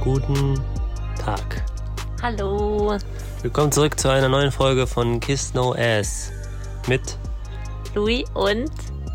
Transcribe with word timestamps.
Guten 0.00 0.60
Tag. 1.18 1.64
Hallo, 2.22 2.98
Willkommen 3.42 3.72
zurück 3.72 3.98
zu 3.98 4.08
einer 4.08 4.28
neuen 4.28 4.52
Folge 4.52 4.86
von 4.86 5.18
Kiss 5.18 5.52
No 5.52 5.74
Ass 5.74 6.30
mit 6.86 7.18
Louis 7.92 8.24
und 8.34 8.70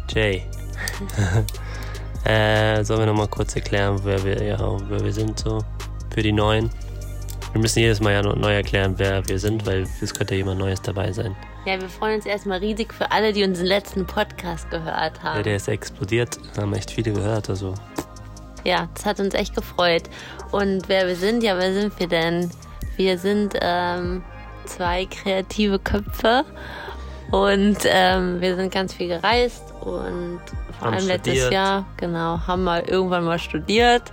Jay. 0.09 0.43
äh, 2.25 2.84
sollen 2.84 2.99
wir 2.99 3.05
nochmal 3.05 3.29
kurz 3.29 3.55
erklären, 3.55 4.02
wer 4.04 4.21
wir, 4.25 4.43
ja, 4.43 4.59
wer 4.89 5.02
wir 5.02 5.13
sind 5.13 5.39
so 5.39 5.63
für 6.13 6.21
die 6.21 6.34
Neuen? 6.34 6.70
Wir 7.54 7.61
müssen 7.61 7.79
jedes 7.79 8.00
Mal 8.00 8.14
ja 8.14 8.21
neu 8.21 8.54
erklären, 8.54 8.93
wer 8.98 9.27
wir 9.27 9.39
sind, 9.39 9.66
weil 9.66 9.88
es 10.02 10.14
könnte 10.14 10.36
ja 10.36 10.39
jemand 10.39 10.59
Neues 10.59 10.82
dabei 10.82 11.11
sein. 11.11 11.36
ja, 11.65 11.79
wir 11.82 11.89
freuen 11.89 12.15
uns 12.18 12.25
erstmal 12.25 12.60
riesig 12.60 12.93
für 12.93 13.11
alle, 13.11 13.33
die 13.33 13.43
unseren 13.43 13.65
letzten 13.65 14.06
Podcast 14.06 14.70
gehört 14.70 15.18
Ja, 15.18 15.23
haben. 15.23 15.43
der 15.43 15.56
ist 15.56 15.68
explodiert, 15.68 16.37
da 16.56 16.61
haben 16.64 16.73
echt 16.73 16.92
viele 16.92 17.14
gehört. 17.14 17.50
Also 17.50 17.73
Ja, 18.64 18.89
das 18.93 19.06
hat 19.06 19.20
uns 19.20 19.33
echt 19.33 19.56
gefreut. 19.56 20.04
Und 20.51 20.87
wer 20.87 21.07
wir 21.07 21.15
sind, 21.15 21.42
ja, 21.43 21.57
wer 21.57 21.73
sind 21.73 21.97
wir 22.00 22.07
denn? 22.07 22.51
Wir 22.96 23.18
sind 23.18 23.56
ähm, 23.61 24.23
zwei 24.65 25.06
kreative 25.06 25.79
Köpfe 25.79 26.45
und 27.32 27.78
ähm, 27.86 28.39
wir 28.42 28.56
sind 28.56 28.71
ganz 28.73 28.93
viel 28.93 29.07
gereist 29.07 29.64
und 29.81 30.39
vor 30.79 30.87
Haben 30.87 30.93
allem 30.95 31.07
letztes 31.07 31.33
studiert. 31.33 31.54
Jahr, 31.54 31.86
genau, 31.97 32.39
haben 32.45 32.63
mal 32.63 32.81
irgendwann 32.81 33.23
mal 33.25 33.39
studiert. 33.39 34.11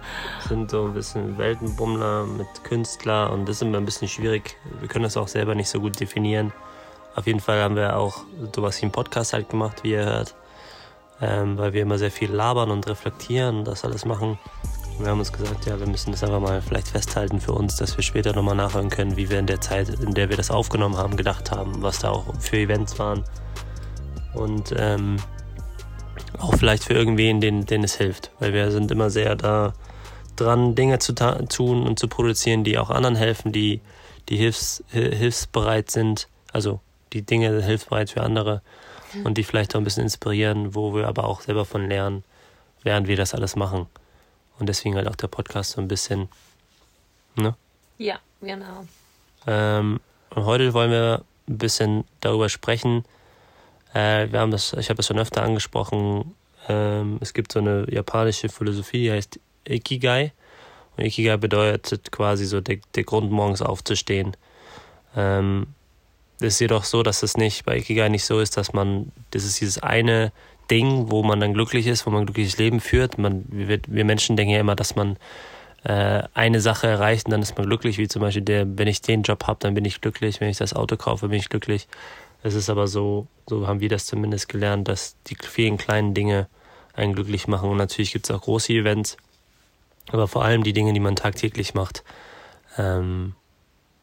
sind 0.48 0.70
so 0.70 0.86
ein 0.86 0.94
bisschen 0.94 1.36
Weltenbummler 1.38 2.26
mit 2.26 2.46
Künstler 2.64 3.32
und 3.32 3.48
das 3.48 3.56
ist 3.56 3.62
immer 3.62 3.78
ein 3.78 3.84
bisschen 3.84 4.08
schwierig. 4.08 4.56
Wir 4.80 4.88
können 4.88 5.04
das 5.04 5.16
auch 5.16 5.28
selber 5.28 5.54
nicht 5.54 5.68
so 5.68 5.80
gut 5.80 5.98
definieren. 6.00 6.52
Auf 7.16 7.26
jeden 7.26 7.40
Fall 7.40 7.62
haben 7.62 7.76
wir 7.76 7.96
auch 7.96 8.24
sowas 8.54 8.78
wie 8.80 8.84
einen 8.84 8.92
Podcast 8.92 9.32
halt 9.32 9.48
gemacht, 9.48 9.84
wie 9.84 9.92
ihr 9.92 10.04
hört, 10.04 10.34
ähm, 11.20 11.56
weil 11.58 11.72
wir 11.72 11.82
immer 11.82 11.98
sehr 11.98 12.10
viel 12.10 12.32
labern 12.32 12.70
und 12.70 12.86
reflektieren 12.88 13.58
und 13.58 13.64
das 13.64 13.84
alles 13.84 14.04
machen. 14.04 14.38
Wir 14.98 15.08
haben 15.08 15.18
uns 15.18 15.32
gesagt, 15.32 15.66
ja, 15.66 15.78
wir 15.78 15.88
müssen 15.88 16.12
das 16.12 16.22
einfach 16.22 16.40
mal 16.40 16.62
vielleicht 16.62 16.88
festhalten 16.88 17.40
für 17.40 17.52
uns, 17.52 17.76
dass 17.76 17.96
wir 17.96 18.04
später 18.04 18.32
nochmal 18.32 18.54
nachhören 18.54 18.90
können, 18.90 19.16
wie 19.16 19.28
wir 19.28 19.40
in 19.40 19.46
der 19.46 19.60
Zeit, 19.60 19.88
in 19.88 20.14
der 20.14 20.28
wir 20.28 20.36
das 20.36 20.52
aufgenommen 20.52 20.96
haben, 20.96 21.16
gedacht 21.16 21.50
haben, 21.50 21.82
was 21.82 21.98
da 21.98 22.10
auch 22.10 22.24
für 22.38 22.58
Events 22.58 22.98
waren. 22.98 23.24
Und 24.34 24.72
ähm, 24.76 25.16
auch 26.38 26.54
vielleicht 26.56 26.84
für 26.84 26.94
irgendwen, 26.94 27.40
den, 27.40 27.66
den 27.66 27.84
es 27.84 27.96
hilft. 27.96 28.30
Weil 28.38 28.52
wir 28.52 28.70
sind 28.70 28.90
immer 28.90 29.10
sehr 29.10 29.36
da 29.36 29.74
dran, 30.36 30.74
Dinge 30.74 30.98
zu 30.98 31.14
tun 31.14 31.86
und 31.86 31.98
zu 31.98 32.08
produzieren, 32.08 32.64
die 32.64 32.78
auch 32.78 32.90
anderen 32.90 33.16
helfen, 33.16 33.52
die, 33.52 33.80
die 34.28 34.36
hilfs, 34.36 34.82
hi- 34.92 35.14
hilfsbereit 35.14 35.90
sind. 35.90 36.28
Also 36.52 36.80
die 37.12 37.22
Dinge 37.22 37.62
hilfsbereit 37.62 38.10
für 38.10 38.22
andere 38.22 38.62
und 39.22 39.38
die 39.38 39.44
vielleicht 39.44 39.74
auch 39.74 39.80
ein 39.80 39.84
bisschen 39.84 40.02
inspirieren, 40.02 40.74
wo 40.74 40.94
wir 40.94 41.06
aber 41.06 41.24
auch 41.24 41.40
selber 41.40 41.64
von 41.64 41.88
lernen, 41.88 42.24
während 42.82 43.06
wir 43.06 43.16
das 43.16 43.34
alles 43.34 43.54
machen. 43.54 43.86
Und 44.58 44.68
deswegen 44.68 44.96
halt 44.96 45.08
auch 45.08 45.16
der 45.16 45.28
Podcast 45.28 45.72
so 45.72 45.80
ein 45.80 45.88
bisschen. 45.88 46.28
Ne? 47.36 47.54
Ja, 47.98 48.18
genau. 48.40 48.86
Ähm, 49.46 50.00
und 50.30 50.44
heute 50.44 50.74
wollen 50.74 50.90
wir 50.90 51.22
ein 51.48 51.58
bisschen 51.58 52.04
darüber 52.20 52.48
sprechen. 52.48 53.04
Äh, 53.94 54.30
wir 54.30 54.40
haben 54.40 54.50
das, 54.50 54.72
ich 54.74 54.88
habe 54.90 54.96
das 54.96 55.06
schon 55.06 55.18
öfter 55.18 55.42
angesprochen. 55.42 56.34
Ähm, 56.68 57.18
es 57.20 57.32
gibt 57.32 57.52
so 57.52 57.60
eine 57.60 57.86
japanische 57.90 58.48
Philosophie, 58.48 59.04
die 59.04 59.12
heißt 59.12 59.40
Ikigai. 59.68 60.32
Und 60.96 61.04
Ikigai 61.04 61.36
bedeutet 61.36 62.10
quasi 62.12 62.44
so 62.44 62.60
der, 62.60 62.78
der 62.94 63.04
Grund, 63.04 63.30
morgens 63.30 63.62
aufzustehen. 63.62 64.36
Ähm, 65.16 65.68
es 66.40 66.54
ist 66.54 66.60
jedoch 66.60 66.84
so, 66.84 67.02
dass 67.02 67.22
es 67.22 67.36
nicht 67.36 67.64
bei 67.64 67.78
Ikigai 67.78 68.08
nicht 68.08 68.24
so 68.24 68.40
ist, 68.40 68.56
dass 68.56 68.72
man, 68.72 69.12
das 69.30 69.44
ist 69.44 69.60
dieses 69.60 69.82
eine 69.82 70.32
Ding, 70.70 71.10
wo 71.10 71.22
man 71.22 71.40
dann 71.40 71.54
glücklich 71.54 71.86
ist, 71.86 72.06
wo 72.06 72.10
man 72.10 72.22
ein 72.22 72.26
glückliches 72.26 72.58
Leben 72.58 72.80
führt. 72.80 73.18
Man, 73.18 73.44
wir, 73.48 73.80
wir 73.86 74.04
Menschen 74.04 74.36
denken 74.36 74.52
ja 74.52 74.60
immer, 74.60 74.74
dass 74.74 74.96
man 74.96 75.16
äh, 75.84 76.22
eine 76.34 76.60
Sache 76.60 76.86
erreicht 76.86 77.26
und 77.26 77.32
dann 77.32 77.42
ist 77.42 77.56
man 77.56 77.66
glücklich, 77.66 77.98
wie 77.98 78.08
zum 78.08 78.22
Beispiel 78.22 78.42
der, 78.42 78.66
wenn 78.78 78.88
ich 78.88 79.02
den 79.02 79.22
Job 79.22 79.46
habe, 79.46 79.58
dann 79.60 79.74
bin 79.74 79.84
ich 79.84 80.00
glücklich, 80.00 80.40
wenn 80.40 80.48
ich 80.48 80.56
das 80.56 80.74
Auto 80.74 80.96
kaufe, 80.96 81.28
bin 81.28 81.38
ich 81.38 81.48
glücklich. 81.48 81.86
Es 82.44 82.54
ist 82.54 82.68
aber 82.68 82.86
so, 82.88 83.26
so 83.48 83.66
haben 83.66 83.80
wir 83.80 83.88
das 83.88 84.04
zumindest 84.04 84.50
gelernt, 84.50 84.86
dass 84.86 85.16
die 85.28 85.36
vielen 85.42 85.78
kleinen 85.78 86.12
Dinge 86.12 86.46
einen 86.92 87.14
glücklich 87.14 87.48
machen. 87.48 87.70
Und 87.70 87.78
natürlich 87.78 88.12
gibt 88.12 88.26
es 88.26 88.36
auch 88.36 88.42
große 88.42 88.74
Events, 88.74 89.16
aber 90.08 90.28
vor 90.28 90.44
allem 90.44 90.62
die 90.62 90.74
Dinge, 90.74 90.92
die 90.92 91.00
man 91.00 91.16
tagtäglich 91.16 91.72
macht, 91.72 92.04
ähm, 92.76 93.34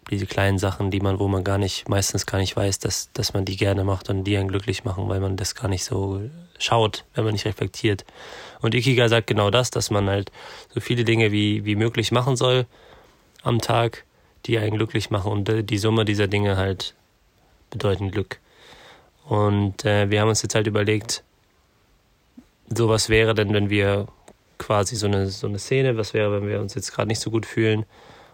diese 0.10 0.26
kleinen 0.26 0.58
Sachen, 0.58 0.90
die 0.90 1.02
man, 1.02 1.20
wo 1.20 1.28
man 1.28 1.44
gar 1.44 1.60
nicht, 1.60 1.88
meistens 1.88 2.26
gar 2.26 2.40
nicht 2.40 2.56
weiß, 2.56 2.80
dass, 2.80 3.12
dass 3.14 3.36
man 3.36 3.46
die 3.46 3.58
gerne 3.58 3.84
macht 3.84 4.10
und 4.10 4.24
die 4.24 4.36
einen 4.38 4.48
glücklich 4.48 4.86
machen, 4.86 5.08
weil 5.08 5.20
man 5.20 5.38
das 5.38 5.54
gar 5.54 5.68
nicht 5.68 5.86
so 5.86 6.20
schaut, 6.58 7.06
wenn 7.14 7.24
man 7.24 7.34
nicht 7.34 7.46
reflektiert. 7.46 8.06
Und 8.60 8.74
Ikigai 8.74 9.08
sagt 9.08 9.28
genau 9.28 9.52
das, 9.52 9.70
dass 9.70 9.92
man 9.92 10.10
halt 10.10 10.32
so 10.74 10.80
viele 10.80 11.04
Dinge 11.04 11.32
wie, 11.32 11.64
wie 11.64 11.76
möglich 11.76 12.12
machen 12.12 12.36
soll 12.36 12.66
am 13.44 13.60
Tag, 13.60 14.04
die 14.48 14.58
einen 14.58 14.78
glücklich 14.78 15.12
machen 15.12 15.32
und 15.32 15.70
die 15.70 15.78
Summe 15.78 16.06
dieser 16.06 16.28
Dinge 16.28 16.58
halt 16.58 16.96
bedeuten 17.72 18.12
Glück. 18.12 18.40
Und 19.28 19.84
äh, 19.86 20.10
wir 20.12 20.22
haben 20.22 20.30
uns 20.30 20.44
jetzt 20.44 20.56
halt 20.56 20.68
überlegt, 20.68 21.24
so 22.70 22.88
was 22.88 23.10
wäre 23.10 23.34
denn, 23.34 23.54
wenn 23.54 23.70
wir 23.70 24.08
quasi 24.58 24.96
so 24.96 25.08
eine, 25.08 25.28
so 25.28 25.48
eine 25.48 25.58
Szene, 25.58 25.98
was 25.98 26.14
wäre, 26.14 26.32
wenn 26.32 26.48
wir 26.48 26.62
uns 26.62 26.76
jetzt 26.76 26.94
gerade 26.94 27.08
nicht 27.08 27.20
so 27.20 27.32
gut 27.32 27.46
fühlen 27.46 27.86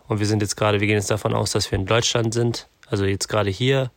und 0.08 0.20
wir 0.20 0.28
sind 0.28 0.42
jetzt 0.42 0.58
gerade, 0.58 0.80
wir 0.82 0.88
gehen 0.88 0.98
jetzt 0.98 1.10
davon 1.10 1.34
aus, 1.34 1.52
dass 1.52 1.72
wir 1.72 1.80
in 1.80 1.86
Deutschland 1.86 2.34
sind, 2.34 2.68
also 2.90 3.06
jetzt 3.06 3.30
gerade 3.30 3.50
hier, 3.50 3.92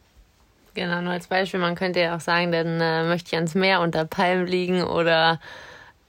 Genau, 0.75 1.01
nur 1.01 1.13
als 1.13 1.27
Beispiel, 1.27 1.59
man 1.59 1.75
könnte 1.75 2.01
ja 2.01 2.15
auch 2.15 2.21
sagen, 2.21 2.53
dann 2.53 2.81
äh, 2.81 3.05
möchte 3.05 3.29
ich 3.29 3.35
ans 3.35 3.55
Meer 3.55 3.81
unter 3.81 4.05
Palmen 4.05 4.47
liegen 4.47 4.85
oder 4.85 5.41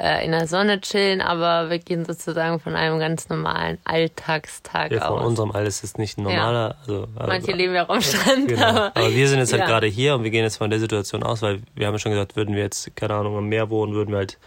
äh, 0.02 0.26
in 0.26 0.32
der 0.32 0.48
Sonne 0.48 0.82
chillen, 0.82 1.22
aber 1.22 1.70
wir 1.70 1.80
gehen 1.80 2.06
sozusagen 2.06 2.60
von 2.60 2.76
einem 2.76 2.98
ganz 3.00 3.30
normalen 3.30 3.78
Alltagstag 3.84 4.92
ja, 4.92 5.08
von 5.08 5.20
aus. 5.20 5.26
unserem 5.28 5.52
alles 5.52 5.84
ist 5.84 5.98
nicht 5.98 6.18
ein 6.18 6.24
normaler, 6.24 6.76
also 6.82 7.08
Manche 7.16 7.52
leben 7.52 7.74
ja 7.76 7.86
auch 7.86 7.90
am 7.90 8.02
Strand, 8.02 8.48
Genau. 8.48 8.66
aber, 8.66 8.92
Aber 8.96 9.14
wir 9.14 9.28
sind 9.28 9.40
jetzt 9.40 9.52
halt 9.54 9.62
ja. 9.62 9.68
gerade 9.68 9.88
hier 9.88 10.16
und 10.16 10.24
wir 10.24 10.32
gehen 10.32 10.44
jetzt 10.44 10.58
von 10.58 10.70
der 10.70 10.80
Situation 10.80 11.24
aus, 11.24 11.42
weil 11.42 11.62
wir 11.76 11.88
haben 11.88 11.94
ja 11.94 12.00
schon 12.00 12.12
gesagt, 12.12 12.36
würden 12.36 12.56
wir 12.56 12.64
jetzt, 12.64 12.96
keine 12.96 13.14
Ahnung, 13.14 13.38
am 13.38 13.48
Meer 13.48 13.70
wohnen, 13.70 13.94
würden 13.94 14.10
wir 14.12 14.18
halt 14.18 14.38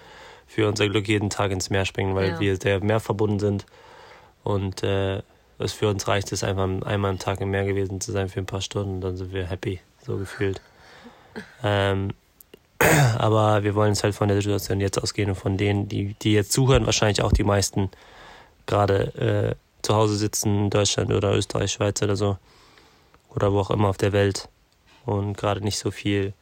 für 0.47 0.69
unser 0.69 0.89
Glück 0.89 1.09
jeden 1.09 1.31
Tag 1.31 1.51
ins 1.53 1.71
Meer 1.71 1.85
springen, 1.85 2.15
weil 2.15 2.31
Ja. 2.31 2.41
wir 2.41 2.57
sehr 2.57 2.81
Meer 2.83 3.01
verbunden 3.01 3.39
sind. 3.39 3.65
Und 4.43 4.83
äh, 4.83 5.23
es 5.59 5.73
für 5.73 5.89
uns 5.89 6.07
reicht 6.09 6.33
es 6.33 6.45
einfach 6.45 6.65
einmal 6.85 7.11
am 7.13 7.19
Tag 7.19 7.41
im 7.41 7.51
Meer 7.51 7.65
gewesen 7.65 8.01
zu 8.01 8.13
sein 8.13 8.29
für 8.29 8.41
ein 8.41 8.47
paar 8.47 8.61
Stunden, 8.61 9.01
dann 9.01 9.17
sind 9.17 9.33
wir 9.33 9.47
happy, 9.47 9.81
so 10.05 10.17
gefühlt. 10.19 10.61
Ähm, 11.63 12.11
aber 13.19 13.63
wir 13.63 13.75
wollen 13.75 13.93
jetzt 13.93 14.05
halt 14.05 14.15
von 14.15 14.29
der 14.29 14.37
Situation 14.39 14.81
jetzt 14.81 15.03
ausgehen 15.03 15.31
und 15.31 15.37
von 15.37 15.57
denen, 15.57 15.89
die, 15.89 16.15
die 16.15 16.33
jetzt 16.33 16.53
zuhören, 16.53 16.87
wahrscheinlich 16.87 17.23
auch 17.23 17.33
die 17.33 17.45
meisten 17.45 17.91
gerade 18.67 19.55
äh, 19.55 19.55
zu 19.83 19.95
Hause 19.95 20.17
sitzen 20.17 20.65
in 20.65 20.71
Deutschland 20.71 21.13
oder 21.13 21.35
Österreich, 21.35 21.73
Schweiz 21.73 22.03
oder 22.03 22.17
so 22.17 22.39
oder 23.35 23.53
wo 23.53 23.61
auch 23.61 23.71
immer 23.71 23.89
auf 23.89 23.97
der 23.97 24.13
Welt 24.13 24.49
und 25.05 25.37
gerade 25.37 25.61
nicht 25.61 25.79
so 25.79 25.91
viel 25.91 26.33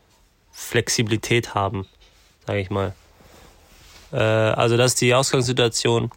Flexibilität 0.52 1.54
haben, 1.54 1.86
sage 2.46 2.60
ich 2.60 2.70
mal. 2.70 2.94
Äh, 4.12 4.18
also 4.18 4.76
das 4.76 4.92
ist 4.92 5.00
die 5.00 5.14
Ausgangssituation. 5.14 6.10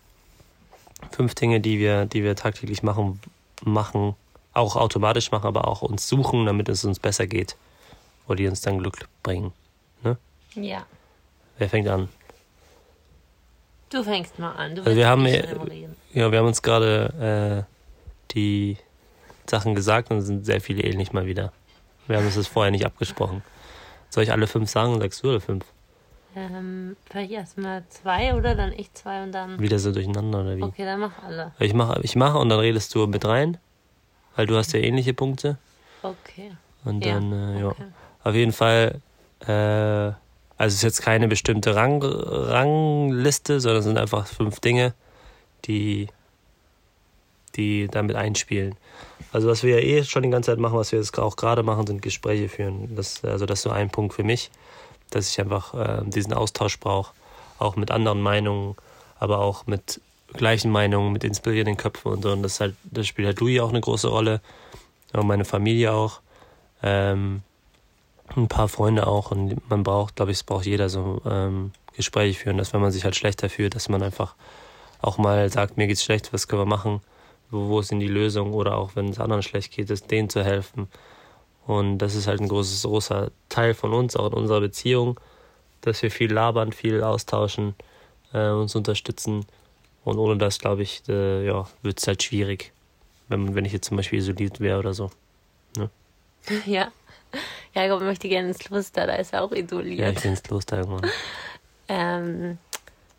Fünf 1.12 1.36
Dinge, 1.36 1.62
die 1.62 1.80
wir, 1.80 2.06
die 2.06 2.24
wir 2.24 2.36
tagtäglich 2.36 2.84
machen, 2.84 3.20
machen, 3.64 4.16
auch 4.54 4.76
automatisch 4.76 5.32
machen, 5.32 5.48
aber 5.48 5.68
auch 5.68 5.82
uns 5.82 6.08
suchen, 6.08 6.46
damit 6.46 6.70
es 6.70 6.84
uns 6.84 7.00
besser 7.00 7.28
geht 7.28 7.56
oder 8.28 8.38
die 8.38 8.48
uns 8.48 8.62
dann 8.62 8.80
Glück 8.80 9.08
bringen. 9.24 9.54
Ja. 10.64 10.86
Wer 11.58 11.70
fängt 11.70 11.88
an? 11.88 12.10
Du 13.90 14.04
fängst 14.04 14.40
mal 14.40 14.52
an. 14.54 14.76
Du 14.76 14.82
Also 14.84 14.96
wir 14.96 15.08
haben 15.08 15.26
ja-. 15.26 15.44
Ja, 16.14 16.32
wir 16.32 16.40
haben 16.40 16.48
uns 16.48 16.62
gerade 16.62 17.66
äh, 17.68 18.34
die 18.34 18.78
Sachen 19.50 19.76
gesagt 19.76 20.12
und 20.12 20.18
es 20.18 20.26
sind 20.26 20.46
sehr 20.46 20.60
viele 20.62 20.84
ähnlich 20.84 21.14
mal 21.14 21.26
wieder. 21.26 21.54
Wir 22.08 22.18
haben 22.18 22.26
uns 22.26 22.36
das 22.36 22.48
vorher 22.48 22.72
nicht 22.72 22.86
abgesprochen. 22.86 23.44
Soll 24.10 24.24
ich 24.24 24.32
alle 24.32 24.48
fünf 24.48 24.70
sagen? 24.70 25.00
Sagst 25.00 25.24
du 25.24 25.30
alle 25.30 25.40
fünf? 25.40 25.66
Ähm, 26.36 26.98
vielleicht 27.10 27.32
erstmal 27.32 27.84
zwei 27.90 28.34
oder 28.36 28.56
dann 28.56 28.74
ich 28.74 28.94
zwei 28.94 29.24
und 29.24 29.32
dann. 29.32 29.60
Wieder 29.60 29.80
so 29.80 29.92
durcheinander 29.92 30.42
oder 30.42 30.58
wie? 30.58 30.64
Okay, 30.64 30.84
dann 30.84 31.00
mach 31.00 31.24
alle. 31.24 31.54
Ich 31.60 31.74
mache 31.74 32.02
ich 32.04 32.16
mache 32.16 32.38
und 32.38 32.50
dann 32.50 32.60
redest 32.60 32.94
du 32.94 33.08
mit 33.08 33.24
rein, 33.26 33.58
weil 34.36 34.46
du 34.46 34.58
hast 34.58 34.74
ja 34.74 34.80
ähnliche 34.80 35.14
Punkte. 35.14 35.58
Okay. 36.02 36.52
Und 36.84 37.06
Ja, 37.06 37.14
dann, 37.14 37.32
äh, 37.32 37.60
ja. 37.62 37.68
okay. 37.68 37.86
Auf 38.24 38.36
jeden 38.36 38.52
Fall, 38.52 39.02
äh, 39.48 40.12
also 40.58 40.74
es 40.74 40.76
ist 40.76 40.84
jetzt 40.84 41.02
keine 41.02 41.28
bestimmte 41.28 41.76
Rang, 41.76 42.02
Rangliste, 42.04 43.60
sondern 43.60 43.80
es 43.80 43.86
sind 43.86 43.98
einfach 43.98 44.28
fünf 44.28 44.60
Dinge, 44.60 44.94
die, 45.66 46.08
die 47.56 47.88
damit 47.88 48.16
einspielen. 48.16 48.76
Also 49.32 49.50
was 49.50 49.64
wir 49.64 49.80
ja 49.80 49.86
eh 49.86 50.04
schon 50.04 50.24
die 50.24 50.30
ganze 50.30 50.52
Zeit 50.52 50.60
machen, 50.60 50.78
was 50.78 50.92
wir 50.92 51.00
jetzt 51.00 51.18
auch 51.20 51.36
gerade 51.36 51.64
machen, 51.64 51.86
sind 51.86 52.02
Gespräche 52.02 52.48
führen. 52.48 52.96
Das, 52.96 53.24
also 53.26 53.46
das 53.46 53.60
ist 53.60 53.64
so 53.64 53.70
ein 53.72 53.90
Punkt 53.90 54.14
für 54.14 54.24
mich, 54.24 54.50
dass 55.10 55.30
ich 55.30 55.40
einfach 55.42 55.74
äh, 55.74 56.04
diesen 56.06 56.34
Austausch 56.34 56.80
brauche, 56.80 57.14
auch 57.60 57.76
mit 57.76 57.92
anderen 57.92 58.22
Meinungen, 58.22 58.76
aber 59.20 59.40
auch 59.40 59.68
mit 59.68 60.00
gleichen 60.34 60.72
Meinungen, 60.72 61.12
mit 61.12 61.24
inspirierenden 61.24 61.78
Köpfen 61.78 62.14
und 62.14 62.22
so. 62.24 62.32
Und 62.32 62.44
das, 62.44 62.60
halt, 62.60 62.76
das 62.84 63.08
spielt 63.08 63.28
halt 63.28 63.40
Louis 63.40 63.60
auch 63.60 63.70
eine 63.70 63.82
große 63.82 64.08
Rolle, 64.08 64.42
und 65.14 65.28
meine 65.28 65.46
Familie 65.46 65.94
auch. 65.94 66.20
Ähm, 66.84 67.42
ein 68.36 68.48
paar 68.48 68.68
Freunde 68.68 69.08
auch 69.08 69.32
und 69.32 69.70
man 69.70 69.84
braucht, 69.84 70.16
glaube 70.16 70.32
ich, 70.32 70.38
es 70.38 70.44
braucht 70.44 70.66
jeder 70.66 70.90
so 70.90 71.22
ähm, 71.26 71.72
Gespräche 71.96 72.40
führen, 72.40 72.58
dass 72.58 72.74
wenn 72.74 72.82
man 72.82 72.92
sich 72.92 73.04
halt 73.04 73.16
schlechter 73.16 73.50
fühlt, 73.50 73.76
dass 73.76 73.90
man 73.90 74.02
einfach 74.04 74.36
auch 75.02 75.18
mal 75.18 75.50
sagt, 75.50 75.78
mir 75.78 75.88
geht's 75.88 76.04
schlecht, 76.04 76.34
was 76.34 76.48
können 76.48 76.62
wir 76.62 76.66
machen, 76.66 77.02
wo, 77.52 77.70
wo 77.70 77.82
sind 77.82 78.00
die 78.00 78.08
Lösungen 78.08 78.54
oder 78.54 78.78
auch 78.78 78.96
wenn 78.96 79.10
es 79.10 79.20
anderen 79.20 79.44
schlecht 79.44 79.72
geht, 79.72 79.90
ist 79.90 80.10
denen 80.12 80.30
zu 80.30 80.44
helfen. 80.44 80.88
Und 81.68 82.00
das 82.00 82.16
ist 82.16 82.28
halt 82.28 82.42
ein 82.42 82.48
großes, 82.48 82.84
großer 82.84 83.32
Teil 83.50 83.74
von 83.74 83.94
uns, 83.94 84.16
auch 84.16 84.28
in 84.28 84.34
unserer 84.34 84.62
Beziehung, 84.62 85.20
dass 85.82 86.02
wir 86.02 86.12
viel 86.12 86.32
labern, 86.32 86.72
viel 86.72 87.04
austauschen, 87.04 87.76
äh, 88.34 88.50
uns 88.50 88.76
unterstützen. 88.76 89.46
Und 90.04 90.20
ohne 90.20 90.38
das, 90.38 90.60
glaube 90.60 90.84
ich, 90.84 91.02
äh, 91.08 91.46
ja, 91.46 91.68
wird 91.82 92.00
es 92.00 92.08
halt 92.08 92.22
schwierig, 92.22 92.72
wenn, 93.28 93.56
wenn 93.56 93.66
ich 93.66 93.74
jetzt 93.74 93.88
zum 93.88 93.98
Beispiel 93.98 94.20
isoliert 94.20 94.60
wäre 94.60 94.80
oder 94.80 94.94
so. 94.94 95.12
Ne? 95.78 95.90
Ja. 96.66 96.92
Jakob 97.76 98.02
möchte 98.02 98.30
gerne 98.30 98.48
ins 98.48 98.60
Kloster, 98.60 99.06
da 99.06 99.16
ist 99.16 99.34
er 99.34 99.44
auch 99.44 99.52
isoliert. 99.52 100.00
Ja, 100.00 100.10
ich 100.10 100.24
will 100.24 100.32
ins 100.32 100.44
Kloster 100.44 100.78
irgendwann. 100.78 101.10
Ähm, 101.88 102.58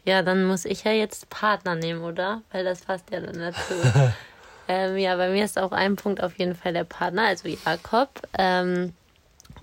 ja, 0.05 0.23
dann 0.23 0.45
muss 0.45 0.65
ich 0.65 0.83
ja 0.83 0.91
jetzt 0.91 1.31
Partner 1.31 1.77
nehmen, 1.77 2.03
oder? 2.03 2.43
Weil 2.51 2.65
das 2.65 2.81
passt 2.81 3.13
ja 3.13 3.21
dann 3.21 3.39
dazu. 3.39 3.75
ähm, 4.69 4.97
ja, 4.97 5.15
bei 5.15 5.29
mir 5.29 5.45
ist 5.45 5.57
auch 5.57 5.71
ein 5.71 5.95
Punkt 5.95 6.21
auf 6.21 6.37
jeden 6.37 6.57
Fall 6.57 6.73
der 6.73 6.83
Partner, 6.83 7.27
also 7.27 7.49
Jakob. 7.49 8.09
Ähm, 8.37 8.93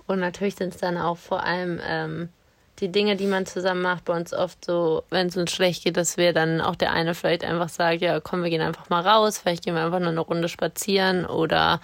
und 0.06 0.20
natürlich 0.20 0.54
sind 0.56 0.74
es 0.74 0.80
dann 0.80 0.96
auch 0.96 1.18
vor 1.18 1.42
allem 1.42 1.80
ähm, 1.86 2.30
die 2.78 2.90
Dinge, 2.90 3.16
die 3.16 3.26
man 3.26 3.46
zusammen 3.46 3.82
macht. 3.82 4.04
Bei 4.06 4.16
uns 4.16 4.32
oft 4.32 4.64
so, 4.64 5.04
wenn 5.10 5.28
es 5.28 5.36
uns 5.36 5.52
schlecht 5.52 5.84
geht, 5.84 5.96
dass 5.96 6.16
wir 6.16 6.32
dann 6.32 6.60
auch 6.60 6.76
der 6.76 6.92
eine 6.92 7.14
vielleicht 7.14 7.44
einfach 7.44 7.68
sagt, 7.68 8.00
ja, 8.00 8.20
komm, 8.20 8.42
wir 8.42 8.50
gehen 8.50 8.62
einfach 8.62 8.88
mal 8.90 9.06
raus, 9.06 9.38
vielleicht 9.38 9.64
gehen 9.64 9.74
wir 9.74 9.84
einfach 9.84 10.00
nur 10.00 10.08
eine 10.08 10.20
Runde 10.20 10.48
spazieren 10.48 11.26
oder 11.26 11.80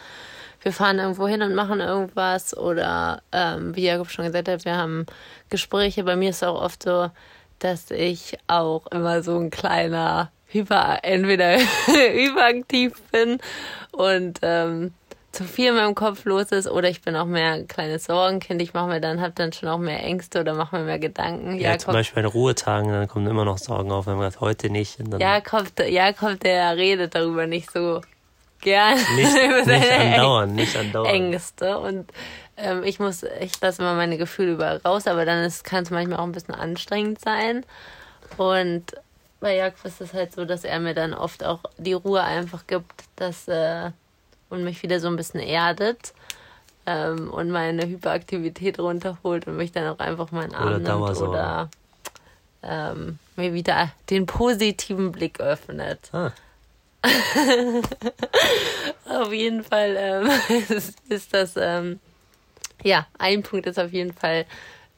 wir 0.63 0.73
fahren 0.73 0.99
irgendwo 0.99 1.27
hin 1.27 1.43
und 1.43 1.55
machen 1.55 1.81
irgendwas 1.81 2.57
oder 2.57 3.23
ähm, 3.33 3.75
wie 3.75 3.85
Jakob 3.85 4.11
schon 4.11 4.27
gesagt 4.27 4.49
hat, 4.49 4.65
wir 4.65 4.77
haben 4.77 5.07
Gespräche. 5.49 6.05
Bei 6.05 6.17
mir 6.17 6.31
ist 6.31 6.37
es 6.37 6.43
auch 6.43 6.61
oft 6.61 6.83
so, 6.83 7.11
dass 7.59 7.91
ich 7.91 8.39
auch 8.47 8.87
immer 8.89 9.23
so 9.23 9.39
ein 9.39 9.51
kleiner 9.51 10.31
Hyper, 10.49 10.99
entweder 11.03 11.57
überaktiv 12.15 13.01
bin 13.13 13.39
und 13.93 14.41
ähm, 14.43 14.93
zu 15.33 15.45
viel 15.45 15.69
in 15.69 15.77
meinem 15.77 15.95
Kopf 15.95 16.25
los 16.25 16.51
ist 16.51 16.69
oder 16.69 16.89
ich 16.89 17.03
bin 17.03 17.15
auch 17.15 17.27
mehr 17.27 17.53
ein 17.53 17.69
kleines 17.69 18.05
Sorgenkind. 18.05 18.61
Ich 18.61 18.75
mache 18.75 18.89
mir 18.89 19.01
dann, 19.01 19.21
habe 19.21 19.33
dann 19.37 19.53
schon 19.53 19.69
auch 19.69 19.79
mehr 19.79 20.03
Ängste 20.03 20.41
oder 20.41 20.55
mache 20.55 20.77
mir 20.79 20.85
mehr 20.85 20.99
Gedanken. 20.99 21.55
Ja, 21.55 21.71
Jakob, 21.71 21.81
zum 21.81 21.93
Beispiel 21.93 22.23
in 22.25 22.29
Ruhetagen, 22.29 22.91
dann 22.91 23.07
kommen 23.07 23.29
immer 23.29 23.45
noch 23.45 23.59
Sorgen 23.59 23.93
auf, 23.93 24.07
wenn 24.07 24.17
man 24.17 24.31
sagt, 24.31 24.41
heute 24.41 24.71
nicht. 24.71 24.99
Und 24.99 25.11
dann 25.11 25.21
Jakob, 25.21 25.67
Jakob, 25.89 26.41
der 26.41 26.77
redet 26.77 27.15
darüber 27.15 27.47
nicht 27.47 27.71
so 27.71 28.01
gern. 28.61 28.99
Nicht, 29.17 29.67
nicht 29.67 29.93
andauernd, 30.01 30.55
nicht 30.55 30.77
andauernd. 30.77 31.15
Ängste 31.15 31.79
und 31.79 32.11
ähm, 32.57 32.83
ich 32.85 33.01
muss, 33.01 33.23
ich 33.41 33.61
lasse 33.61 33.83
immer 33.83 33.95
meine 33.95 34.19
Gefühle 34.19 34.53
überall 34.53 34.79
raus, 34.79 35.07
aber 35.07 35.25
dann 35.25 35.51
kann 35.63 35.83
es 35.83 35.91
manchmal 35.91 36.19
auch 36.19 36.25
ein 36.25 36.33
bisschen 36.33 36.55
anstrengend 36.55 37.21
sein. 37.21 37.65
Und 38.37 38.85
bei 39.41 39.57
Jakob 39.57 39.85
ist 39.85 40.01
es 40.01 40.13
halt 40.13 40.33
so, 40.33 40.45
dass 40.45 40.65
er 40.65 40.79
mir 40.81 40.95
dann 40.95 41.15
oft 41.15 41.45
auch 41.45 41.61
die 41.79 41.95
Ruhe 41.95 42.23
einfach 42.23 42.67
gibt, 42.67 42.93
dass 43.17 43.49
äh, 43.49 43.91
und 44.51 44.65
mich 44.65 44.83
wieder 44.83 45.01
so 45.01 45.09
ein 45.09 45.17
bisschen 45.17 45.41
erdet 45.41 46.13
ähm, 46.87 47.31
und 47.31 47.51
meine 47.51 47.87
Hyperaktivität 47.87 48.79
runterholt 48.79 49.47
und 49.47 49.57
mich 49.57 49.73
dann 49.73 49.87
auch 49.89 49.99
einfach 49.99 50.31
mal 50.33 50.45
in 50.45 50.55
Arm 50.55 50.69
oder 50.69 50.79
nimmt 50.79 51.21
oder 51.21 51.71
ähm, 52.63 53.19
mir 53.37 53.55
wieder 53.55 53.93
den 54.11 54.27
positiven 54.27 55.13
Blick 55.13 55.41
öffnet. 55.41 56.11
Ah. 56.13 56.33
auf 59.09 59.33
jeden 59.33 59.65
Fall 59.65 59.97
ähm, 59.99 60.31
ist, 60.69 61.01
ist, 61.09 61.33
das, 61.35 61.55
ähm, 61.57 61.99
ja, 62.83 63.07
ein 63.19 63.43
Punkt 63.43 63.67
ist 63.67 63.79
auf 63.79 63.93
jeden 63.93 64.13
Fall 64.13 64.45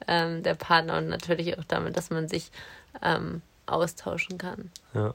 ähm, 0.07 0.43
der 0.43 0.55
Partner 0.55 0.97
und 0.97 1.07
natürlich 1.07 1.57
auch 1.57 1.63
damit, 1.65 1.95
dass 1.95 2.09
man 2.09 2.27
sich 2.27 2.51
ähm, 3.01 3.41
austauschen 3.65 4.37
kann. 4.37 4.71
Ja. 4.93 5.13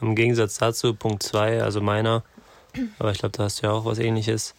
Im 0.00 0.14
Gegensatz 0.14 0.58
dazu, 0.58 0.94
Punkt 0.94 1.22
2, 1.22 1.62
also 1.62 1.80
meiner, 1.80 2.22
aber 2.98 3.12
ich 3.12 3.18
glaube, 3.18 3.36
da 3.36 3.44
hast 3.44 3.62
du 3.62 3.66
ja 3.66 3.72
auch 3.72 3.84
was 3.84 3.98
ähnliches, 3.98 4.54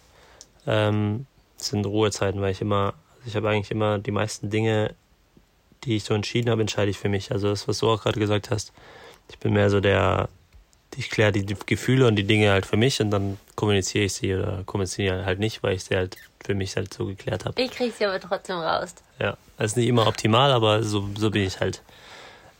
ähm, 0.65 1.25
sind 1.57 1.85
Ruhezeiten, 1.85 2.41
weil 2.41 2.51
ich 2.51 2.61
immer, 2.61 2.93
also 3.15 3.27
ich 3.27 3.35
habe 3.35 3.49
eigentlich 3.49 3.71
immer 3.71 3.99
die 3.99 4.11
meisten 4.11 4.49
Dinge, 4.49 4.95
die 5.83 5.97
ich 5.97 6.03
so 6.03 6.13
entschieden 6.13 6.49
habe, 6.49 6.61
entscheide 6.61 6.89
ich 6.89 6.97
für 6.97 7.09
mich. 7.09 7.31
Also 7.31 7.49
das, 7.49 7.67
was 7.67 7.79
du 7.79 7.89
auch 7.89 8.01
gerade 8.01 8.19
gesagt 8.19 8.49
hast, 8.51 8.73
ich 9.29 9.37
bin 9.39 9.53
mehr 9.53 9.69
so 9.69 9.79
der 9.79 10.29
ich 10.95 11.09
kläre 11.09 11.31
die 11.31 11.45
Gefühle 11.65 12.07
und 12.07 12.15
die 12.15 12.23
Dinge 12.23 12.51
halt 12.51 12.65
für 12.65 12.77
mich 12.77 12.99
und 13.01 13.11
dann 13.11 13.37
kommuniziere 13.55 14.05
ich 14.05 14.13
sie 14.13 14.33
oder 14.33 14.63
kommuniziere 14.65 15.25
halt 15.25 15.39
nicht, 15.39 15.63
weil 15.63 15.75
ich 15.75 15.83
sie 15.83 15.95
halt 15.95 16.17
für 16.43 16.55
mich 16.55 16.75
halt 16.75 16.93
so 16.93 17.05
geklärt 17.05 17.45
habe. 17.45 17.61
Ich 17.61 17.71
kriege 17.71 17.91
sie 17.91 18.05
aber 18.05 18.19
trotzdem 18.19 18.57
raus. 18.57 18.95
Ja, 19.19 19.37
das 19.57 19.71
ist 19.71 19.77
nicht 19.77 19.87
immer 19.87 20.07
optimal, 20.07 20.51
aber 20.51 20.83
so, 20.83 21.07
so 21.17 21.29
bin 21.29 21.43
ich 21.43 21.59
halt. 21.59 21.81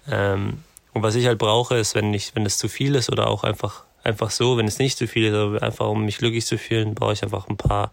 Ähm, 0.10 0.64
und 0.94 1.04
was 1.04 1.16
ich 1.16 1.26
halt 1.28 1.38
brauche, 1.38 1.76
ist, 1.76 1.96
wenn 1.96 2.14
ich, 2.14 2.36
wenn 2.36 2.46
es 2.46 2.58
zu 2.58 2.68
viel 2.68 2.96
ist 2.96 3.12
oder 3.12 3.28
auch 3.28 3.44
einfach, 3.44 3.84
einfach 4.04 4.32
so, 4.32 4.58
wenn 4.58 4.68
es 4.68 4.80
nicht 4.80 4.98
zu 4.98 5.08
viel 5.08 5.28
ist, 5.28 5.36
aber 5.36 5.62
einfach 5.62 5.88
um 5.88 6.06
mich 6.06 6.18
glücklich 6.18 6.46
zu 6.46 6.58
fühlen, 6.58 6.96
brauche 6.96 7.14
ich 7.14 7.24
einfach 7.24 7.48
ein 7.48 7.58
paar 7.58 7.92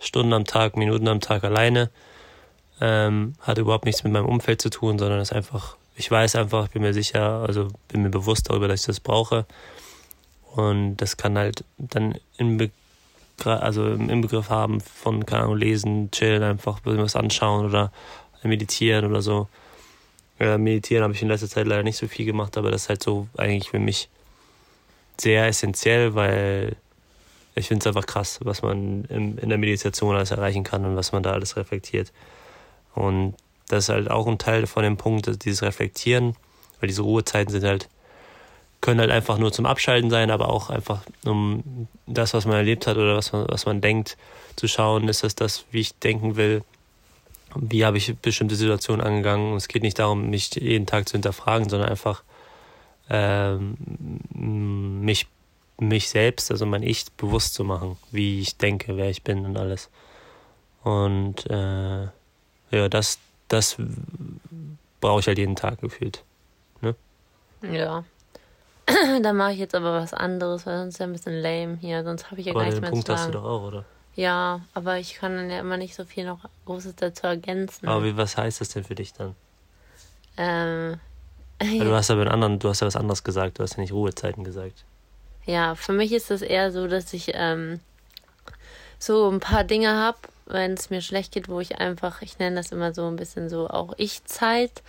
Stunden 0.00 0.32
am 0.32 0.44
Tag, 0.44 0.76
Minuten 0.76 1.08
am 1.08 1.20
Tag 1.20 1.44
alleine. 1.44 1.90
Ähm, 2.80 3.34
hat 3.40 3.58
überhaupt 3.58 3.84
nichts 3.84 4.02
mit 4.04 4.12
meinem 4.12 4.26
Umfeld 4.26 4.60
zu 4.60 4.70
tun, 4.70 4.98
sondern 4.98 5.20
ist 5.20 5.32
einfach, 5.32 5.76
ich 5.96 6.10
weiß 6.10 6.36
einfach, 6.36 6.66
ich 6.66 6.70
bin 6.70 6.82
mir 6.82 6.94
sicher, 6.94 7.44
also 7.46 7.68
bin 7.88 8.02
mir 8.02 8.10
bewusst 8.10 8.48
darüber, 8.48 8.68
dass 8.68 8.80
ich 8.80 8.86
das 8.86 9.00
brauche. 9.00 9.46
Und 10.54 10.96
das 10.96 11.16
kann 11.16 11.38
halt 11.38 11.64
dann 11.78 12.18
im, 12.36 12.58
Be 12.58 12.70
also 13.44 13.86
im 13.86 14.20
Begriff 14.20 14.50
haben 14.50 14.80
von, 14.80 15.26
keine 15.26 15.44
Ahnung, 15.44 15.56
lesen, 15.56 16.10
chillen, 16.10 16.42
einfach 16.42 16.80
was 16.84 17.16
anschauen 17.16 17.66
oder 17.66 17.92
meditieren 18.42 19.06
oder 19.06 19.22
so. 19.22 19.48
Ja, 20.38 20.58
meditieren 20.58 21.04
habe 21.04 21.14
ich 21.14 21.22
in 21.22 21.28
letzter 21.28 21.48
Zeit 21.48 21.66
leider 21.66 21.82
nicht 21.82 21.96
so 21.96 22.08
viel 22.08 22.26
gemacht, 22.26 22.56
aber 22.56 22.70
das 22.70 22.82
ist 22.82 22.88
halt 22.88 23.02
so 23.02 23.28
eigentlich 23.36 23.70
für 23.70 23.78
mich 23.78 24.08
sehr 25.18 25.46
essentiell, 25.46 26.14
weil 26.14 26.76
ich 27.54 27.68
finde 27.68 27.82
es 27.82 27.86
einfach 27.86 28.06
krass, 28.06 28.40
was 28.42 28.62
man 28.62 29.04
in, 29.04 29.38
in 29.38 29.48
der 29.48 29.58
Meditation 29.58 30.16
alles 30.16 30.30
erreichen 30.30 30.64
kann 30.64 30.84
und 30.84 30.96
was 30.96 31.12
man 31.12 31.22
da 31.22 31.32
alles 31.32 31.56
reflektiert. 31.56 32.12
Und 32.94 33.34
das 33.72 33.84
ist 33.84 33.88
halt 33.88 34.10
auch 34.10 34.26
ein 34.26 34.38
Teil 34.38 34.66
von 34.66 34.82
dem 34.82 34.96
Punkt, 34.96 35.44
dieses 35.44 35.62
Reflektieren, 35.62 36.36
weil 36.80 36.88
diese 36.88 37.02
Ruhezeiten 37.02 37.50
sind 37.50 37.64
halt 37.64 37.88
können 38.82 38.98
halt 38.98 39.12
einfach 39.12 39.38
nur 39.38 39.52
zum 39.52 39.64
Abschalten 39.64 40.10
sein, 40.10 40.30
aber 40.30 40.48
auch 40.48 40.68
einfach 40.68 41.02
um 41.24 41.86
das, 42.06 42.34
was 42.34 42.46
man 42.46 42.56
erlebt 42.56 42.86
hat 42.88 42.96
oder 42.96 43.16
was 43.16 43.32
man, 43.32 43.46
was 43.48 43.64
man 43.64 43.80
denkt, 43.80 44.18
zu 44.56 44.66
schauen, 44.66 45.08
ist 45.08 45.22
das 45.22 45.36
das, 45.36 45.64
wie 45.70 45.80
ich 45.80 45.94
denken 46.00 46.34
will, 46.34 46.64
wie 47.54 47.84
habe 47.84 47.96
ich 47.96 48.14
bestimmte 48.18 48.56
Situationen 48.56 49.00
angegangen. 49.06 49.52
Und 49.52 49.58
es 49.58 49.68
geht 49.68 49.82
nicht 49.82 50.00
darum, 50.00 50.30
mich 50.30 50.54
jeden 50.56 50.86
Tag 50.86 51.08
zu 51.08 51.12
hinterfragen, 51.12 51.68
sondern 51.68 51.90
einfach 51.90 52.24
ähm, 53.08 53.76
mich, 54.34 55.28
mich 55.78 56.08
selbst, 56.08 56.50
also 56.50 56.66
mein 56.66 56.82
Ich, 56.82 57.04
bewusst 57.12 57.54
zu 57.54 57.62
machen, 57.62 57.96
wie 58.10 58.40
ich 58.40 58.56
denke, 58.56 58.96
wer 58.96 59.10
ich 59.10 59.22
bin 59.22 59.46
und 59.46 59.56
alles. 59.56 59.90
Und 60.82 61.48
äh, 61.48 62.08
ja, 62.72 62.88
das, 62.90 63.20
das 63.52 63.76
brauche 65.00 65.20
ich 65.20 65.26
halt 65.26 65.38
jeden 65.38 65.56
Tag 65.56 65.80
gefühlt. 65.80 66.24
Ne? 66.80 66.94
Ja, 67.62 68.04
da 69.22 69.32
mache 69.32 69.52
ich 69.52 69.58
jetzt 69.58 69.74
aber 69.74 69.92
was 69.92 70.14
anderes, 70.14 70.66
weil 70.66 70.78
sonst 70.78 70.94
ist 70.94 70.98
ja 71.00 71.06
ein 71.06 71.12
bisschen 71.12 71.40
lame 71.40 71.76
hier. 71.80 72.02
Sonst 72.02 72.30
habe 72.30 72.40
ich 72.40 72.46
ja 72.46 72.52
aber 72.52 72.60
gar 72.60 72.66
nichts 72.66 72.80
mehr 72.80 72.90
Punkt 72.90 73.06
zu 73.06 73.12
sagen. 73.12 73.20
hast 73.20 73.28
du 73.28 73.32
doch 73.32 73.44
auch, 73.44 73.62
oder? 73.62 73.84
Ja, 74.14 74.60
aber 74.74 74.98
ich 74.98 75.14
kann 75.14 75.36
dann 75.36 75.50
ja 75.50 75.60
immer 75.60 75.76
nicht 75.76 75.94
so 75.94 76.04
viel 76.04 76.26
noch 76.26 76.40
Großes 76.66 76.96
dazu 76.96 77.26
ergänzen. 77.26 77.88
Aber 77.88 78.04
wie, 78.04 78.16
was 78.16 78.36
heißt 78.36 78.60
das 78.60 78.70
denn 78.70 78.84
für 78.84 78.94
dich 78.94 79.12
dann? 79.12 79.34
Ähm, 80.36 80.98
ja. 81.62 81.84
Du 81.84 81.92
hast 81.92 82.10
aber 82.10 82.30
anderen, 82.30 82.58
du 82.58 82.68
hast 82.68 82.80
ja 82.80 82.86
was 82.86 82.96
anderes 82.96 83.24
gesagt, 83.24 83.58
du 83.58 83.62
hast 83.62 83.76
ja 83.76 83.80
nicht 83.80 83.92
Ruhezeiten 83.92 84.44
gesagt. 84.44 84.84
Ja, 85.44 85.74
für 85.74 85.92
mich 85.92 86.12
ist 86.12 86.30
es 86.30 86.42
eher 86.42 86.72
so, 86.72 86.86
dass 86.86 87.12
ich 87.12 87.32
ähm, 87.34 87.80
so 89.02 89.28
ein 89.28 89.40
paar 89.40 89.64
Dinge 89.64 89.96
habe, 89.96 90.18
wenn 90.46 90.74
es 90.74 90.90
mir 90.90 91.00
schlecht 91.00 91.32
geht, 91.32 91.48
wo 91.48 91.60
ich 91.60 91.78
einfach, 91.78 92.22
ich 92.22 92.38
nenne 92.38 92.56
das 92.56 92.70
immer 92.70 92.94
so 92.94 93.06
ein 93.06 93.16
bisschen 93.16 93.48
so 93.48 93.68
auch 93.68 93.94
Ich-Zeit 93.96 94.82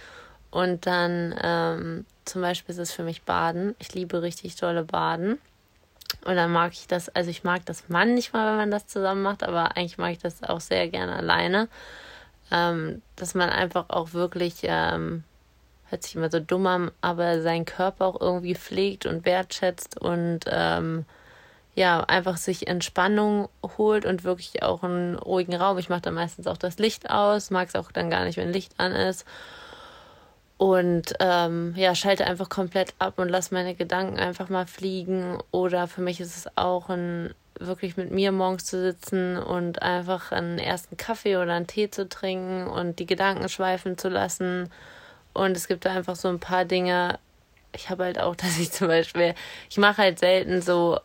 und 0.51 0.85
dann 0.85 1.33
ähm, 1.41 2.05
zum 2.25 2.41
Beispiel 2.41 2.73
ist 2.73 2.79
es 2.79 2.91
für 2.91 3.03
mich 3.03 3.23
Baden. 3.23 3.75
Ich 3.79 3.93
liebe 3.95 4.21
richtig 4.21 4.55
tolle 4.55 4.83
Baden. 4.83 5.39
Und 6.25 6.35
dann 6.35 6.51
mag 6.51 6.73
ich 6.73 6.85
das, 6.85 7.09
also 7.09 7.31
ich 7.31 7.43
mag 7.43 7.65
das 7.65 7.85
manchmal, 7.87 8.51
wenn 8.51 8.57
man 8.57 8.71
das 8.71 8.85
zusammen 8.85 9.23
macht, 9.23 9.43
aber 9.43 9.75
eigentlich 9.75 9.97
mag 9.97 10.11
ich 10.11 10.19
das 10.19 10.43
auch 10.43 10.61
sehr 10.61 10.87
gerne 10.89 11.15
alleine. 11.15 11.67
Ähm, 12.51 13.01
dass 13.15 13.33
man 13.33 13.49
einfach 13.49 13.89
auch 13.89 14.13
wirklich, 14.13 14.57
ähm, 14.61 15.23
hört 15.89 16.03
sich 16.03 16.15
immer 16.15 16.29
so 16.29 16.39
dumm 16.39 16.67
an, 16.67 16.91
aber 17.01 17.41
seinen 17.41 17.65
Körper 17.65 18.05
auch 18.05 18.21
irgendwie 18.21 18.53
pflegt 18.53 19.07
und 19.07 19.25
wertschätzt 19.25 19.99
und 19.99 20.41
ähm, 20.47 21.05
ja, 21.75 22.01
einfach 22.01 22.37
sich 22.37 22.67
Entspannung 22.67 23.49
holt 23.77 24.05
und 24.05 24.23
wirklich 24.23 24.61
auch 24.63 24.83
einen 24.83 25.15
ruhigen 25.15 25.55
Raum. 25.55 25.77
Ich 25.77 25.89
mache 25.89 26.01
dann 26.01 26.13
meistens 26.13 26.47
auch 26.47 26.57
das 26.57 26.77
Licht 26.77 27.09
aus, 27.09 27.49
mag 27.49 27.69
es 27.69 27.75
auch 27.75 27.91
dann 27.91 28.09
gar 28.09 28.25
nicht, 28.25 28.37
wenn 28.37 28.53
Licht 28.53 28.73
an 28.77 28.91
ist 28.91 29.25
und 30.63 31.15
ähm, 31.19 31.73
ja, 31.75 31.93
schalte 31.93 32.25
einfach 32.25 32.47
komplett 32.47 32.93
ab 32.97 33.19
und 33.19 33.27
lasse 33.27 33.53
meine 33.53 33.75
Gedanken 33.75 34.17
einfach 34.17 34.47
mal 34.47 34.65
fliegen. 34.65 35.37
Oder 35.51 35.87
für 35.87 35.99
mich 35.99 36.21
ist 36.21 36.37
es 36.37 36.57
auch 36.57 36.87
ein 36.87 37.33
wirklich 37.59 37.97
mit 37.97 38.11
mir 38.11 38.31
morgens 38.31 38.65
zu 38.65 38.81
sitzen 38.81 39.37
und 39.37 39.81
einfach 39.81 40.31
einen 40.31 40.59
ersten 40.59 40.95
Kaffee 40.95 41.35
oder 41.35 41.53
einen 41.53 41.67
Tee 41.67 41.89
zu 41.89 42.07
trinken 42.07 42.67
und 42.67 42.99
die 42.99 43.05
Gedanken 43.05 43.49
schweifen 43.49 43.97
zu 43.97 44.07
lassen. 44.07 44.69
Und 45.33 45.57
es 45.57 45.67
gibt 45.67 45.85
da 45.85 45.93
einfach 45.93 46.15
so 46.15 46.29
ein 46.29 46.39
paar 46.39 46.63
Dinge. 46.63 47.19
Ich 47.75 47.89
habe 47.89 48.05
halt 48.05 48.19
auch, 48.19 48.35
dass 48.37 48.57
ich 48.57 48.71
zum 48.71 48.87
Beispiel, 48.87 49.35
ich 49.69 49.77
mache 49.77 50.01
halt 50.01 50.19
selten 50.19 50.61
so 50.61 50.97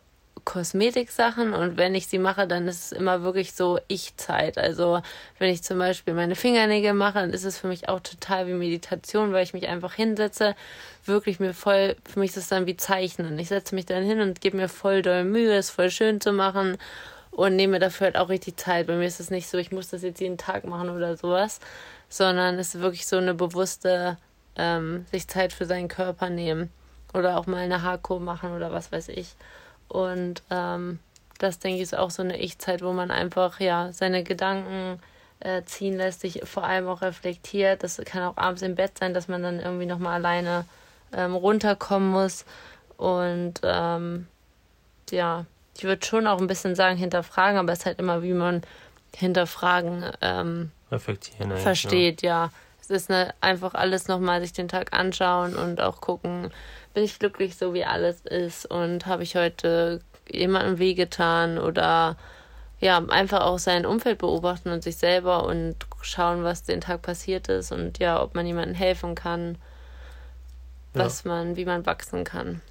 Kosmetiksachen 0.49 1.53
und 1.53 1.77
wenn 1.77 1.93
ich 1.93 2.07
sie 2.07 2.17
mache, 2.17 2.47
dann 2.47 2.67
ist 2.67 2.85
es 2.85 2.91
immer 2.91 3.21
wirklich 3.21 3.53
so 3.53 3.79
Ich-Zeit. 3.87 4.57
Also 4.57 4.99
wenn 5.37 5.51
ich 5.51 5.61
zum 5.61 5.77
Beispiel 5.77 6.15
meine 6.15 6.33
Fingernägel 6.33 6.95
mache, 6.95 7.19
dann 7.19 7.33
ist 7.33 7.43
es 7.43 7.59
für 7.59 7.67
mich 7.67 7.87
auch 7.87 7.99
total 7.99 8.47
wie 8.47 8.53
Meditation, 8.53 9.31
weil 9.31 9.43
ich 9.43 9.53
mich 9.53 9.67
einfach 9.67 9.93
hinsetze, 9.93 10.55
wirklich 11.05 11.39
mir 11.39 11.53
voll, 11.53 11.95
für 12.03 12.19
mich 12.19 12.31
ist 12.31 12.37
es 12.37 12.47
dann 12.47 12.65
wie 12.65 12.75
Zeichnen. 12.75 13.37
Ich 13.37 13.49
setze 13.49 13.75
mich 13.75 13.85
dann 13.85 14.01
hin 14.03 14.21
und 14.21 14.41
gebe 14.41 14.57
mir 14.57 14.69
voll 14.69 15.03
doll 15.03 15.23
Mühe, 15.23 15.55
es 15.55 15.69
voll 15.69 15.91
schön 15.91 16.19
zu 16.19 16.33
machen 16.33 16.79
und 17.29 17.55
nehme 17.55 17.77
dafür 17.77 18.05
halt 18.05 18.17
auch 18.17 18.29
richtig 18.29 18.57
Zeit. 18.57 18.87
Bei 18.87 18.95
mir 18.95 19.05
ist 19.05 19.19
es 19.19 19.29
nicht 19.29 19.47
so, 19.47 19.59
ich 19.59 19.71
muss 19.71 19.89
das 19.89 20.01
jetzt 20.01 20.19
jeden 20.19 20.39
Tag 20.39 20.65
machen 20.65 20.89
oder 20.89 21.15
sowas, 21.15 21.59
sondern 22.09 22.57
es 22.57 22.73
ist 22.73 22.81
wirklich 22.81 23.05
so 23.05 23.17
eine 23.17 23.35
bewusste, 23.35 24.17
ähm, 24.55 25.05
sich 25.11 25.27
Zeit 25.27 25.53
für 25.53 25.67
seinen 25.67 25.89
Körper 25.89 26.31
nehmen 26.31 26.71
oder 27.13 27.37
auch 27.37 27.45
mal 27.45 27.57
eine 27.57 27.83
Haarkur 27.83 28.19
machen 28.19 28.51
oder 28.55 28.71
was 28.71 28.91
weiß 28.91 29.09
ich. 29.09 29.35
Und 29.89 30.41
ähm, 30.49 30.99
das, 31.39 31.59
denke 31.59 31.77
ich, 31.77 31.83
ist 31.83 31.97
auch 31.97 32.11
so 32.11 32.21
eine 32.21 32.37
Ich-Zeit, 32.37 32.81
wo 32.81 32.93
man 32.93 33.11
einfach 33.11 33.59
ja 33.59 33.91
seine 33.91 34.23
Gedanken 34.23 34.99
äh, 35.39 35.63
ziehen 35.63 35.97
lässt, 35.97 36.21
sich 36.21 36.41
vor 36.43 36.63
allem 36.63 36.87
auch 36.87 37.01
reflektiert. 37.01 37.83
Das 37.83 37.99
kann 38.05 38.23
auch 38.23 38.37
abends 38.37 38.61
im 38.61 38.75
Bett 38.75 38.97
sein, 38.97 39.13
dass 39.13 39.27
man 39.27 39.43
dann 39.43 39.59
irgendwie 39.59 39.85
nochmal 39.85 40.15
alleine 40.15 40.65
ähm, 41.13 41.35
runterkommen 41.35 42.09
muss. 42.09 42.45
Und 42.97 43.55
ähm, 43.63 44.27
ja, 45.11 45.45
ich 45.77 45.83
würde 45.83 46.05
schon 46.05 46.27
auch 46.27 46.39
ein 46.39 46.47
bisschen 46.47 46.75
sagen, 46.75 46.97
hinterfragen, 46.97 47.57
aber 47.57 47.71
es 47.71 47.79
ist 47.79 47.85
halt 47.85 47.99
immer, 47.99 48.21
wie 48.21 48.33
man 48.33 48.61
hinterfragen 49.15 50.03
ähm, 50.21 50.71
reflektieren 50.91 51.55
versteht, 51.57 52.21
ja. 52.21 52.45
ja. 52.45 52.51
Es 52.81 52.89
ist 52.89 53.09
eine, 53.09 53.33
einfach 53.39 53.75
alles 53.75 54.07
nochmal 54.07 54.41
sich 54.41 54.51
den 54.51 54.67
Tag 54.67 54.93
anschauen 54.93 55.55
und 55.55 55.79
auch 55.79 56.01
gucken, 56.01 56.51
bin 56.93 57.03
ich 57.03 57.19
glücklich, 57.19 57.57
so 57.57 57.73
wie 57.73 57.85
alles 57.85 58.21
ist 58.21 58.65
und 58.65 59.05
habe 59.05 59.23
ich 59.23 59.35
heute 59.35 60.01
jemandem 60.29 60.79
wehgetan 60.79 61.57
oder 61.57 62.17
ja, 62.79 62.97
einfach 63.09 63.41
auch 63.41 63.59
sein 63.59 63.85
Umfeld 63.85 64.19
beobachten 64.19 64.69
und 64.69 64.83
sich 64.83 64.97
selber 64.97 65.45
und 65.45 65.75
schauen, 66.01 66.43
was 66.43 66.63
den 66.63 66.81
Tag 66.81 67.01
passiert 67.01 67.49
ist 67.49 67.71
und 67.71 67.99
ja, 67.99 68.21
ob 68.21 68.35
man 68.35 68.45
jemandem 68.45 68.75
helfen 68.75 69.15
kann, 69.15 69.57
ja. 70.93 71.03
was 71.03 71.25
man, 71.25 71.57
wie 71.57 71.65
man 71.65 71.85
wachsen 71.85 72.23
kann. 72.23 72.61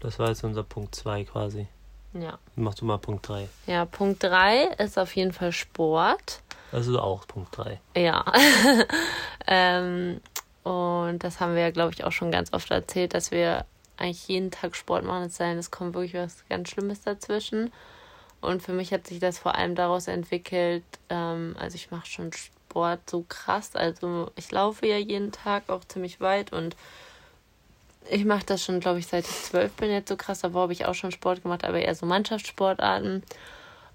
Das 0.00 0.18
war 0.18 0.28
jetzt 0.28 0.44
unser 0.44 0.62
Punkt 0.62 0.94
2 0.94 1.24
quasi. 1.24 1.68
Ja. 2.14 2.38
Mach 2.54 2.74
du 2.74 2.84
mal 2.84 2.98
Punkt 2.98 3.28
3. 3.28 3.48
Ja, 3.66 3.84
Punkt 3.84 4.22
3 4.22 4.68
ist 4.78 4.98
auf 4.98 5.14
jeden 5.16 5.32
Fall 5.32 5.52
Sport. 5.52 6.40
Also 6.72 6.98
auch 7.00 7.26
Punkt 7.26 7.56
3. 7.56 7.80
Ja. 7.96 8.24
ähm, 9.46 10.20
und 10.66 11.22
das 11.22 11.38
haben 11.38 11.54
wir 11.54 11.62
ja, 11.62 11.70
glaube 11.70 11.92
ich, 11.94 12.02
auch 12.02 12.10
schon 12.10 12.32
ganz 12.32 12.52
oft 12.52 12.72
erzählt, 12.72 13.14
dass 13.14 13.30
wir 13.30 13.64
eigentlich 13.96 14.26
jeden 14.26 14.50
Tag 14.50 14.74
Sport 14.74 15.04
machen, 15.04 15.26
es 15.26 15.36
sei 15.36 15.50
denn, 15.50 15.58
es 15.58 15.70
kommt 15.70 15.94
wirklich 15.94 16.14
was 16.14 16.44
ganz 16.48 16.70
Schlimmes 16.70 17.02
dazwischen. 17.02 17.72
Und 18.40 18.64
für 18.64 18.72
mich 18.72 18.92
hat 18.92 19.06
sich 19.06 19.20
das 19.20 19.38
vor 19.38 19.54
allem 19.54 19.76
daraus 19.76 20.08
entwickelt, 20.08 20.82
ähm, 21.08 21.54
also 21.56 21.76
ich 21.76 21.92
mache 21.92 22.06
schon 22.06 22.32
Sport 22.32 23.08
so 23.08 23.24
krass, 23.28 23.76
also 23.76 24.32
ich 24.34 24.50
laufe 24.50 24.88
ja 24.88 24.96
jeden 24.96 25.30
Tag 25.30 25.70
auch 25.70 25.84
ziemlich 25.84 26.20
weit 26.20 26.52
und 26.52 26.74
ich 28.10 28.24
mache 28.24 28.44
das 28.44 28.64
schon, 28.64 28.80
glaube 28.80 28.98
ich, 28.98 29.06
seit 29.06 29.24
ich 29.24 29.42
zwölf 29.44 29.72
bin 29.74 29.92
jetzt 29.92 30.08
so 30.08 30.16
krass. 30.16 30.40
Davor 30.40 30.62
habe 30.62 30.72
ich 30.72 30.84
auch 30.86 30.94
schon 30.94 31.12
Sport 31.12 31.44
gemacht, 31.44 31.64
aber 31.64 31.78
eher 31.78 31.94
so 31.94 32.06
Mannschaftssportarten. 32.06 33.22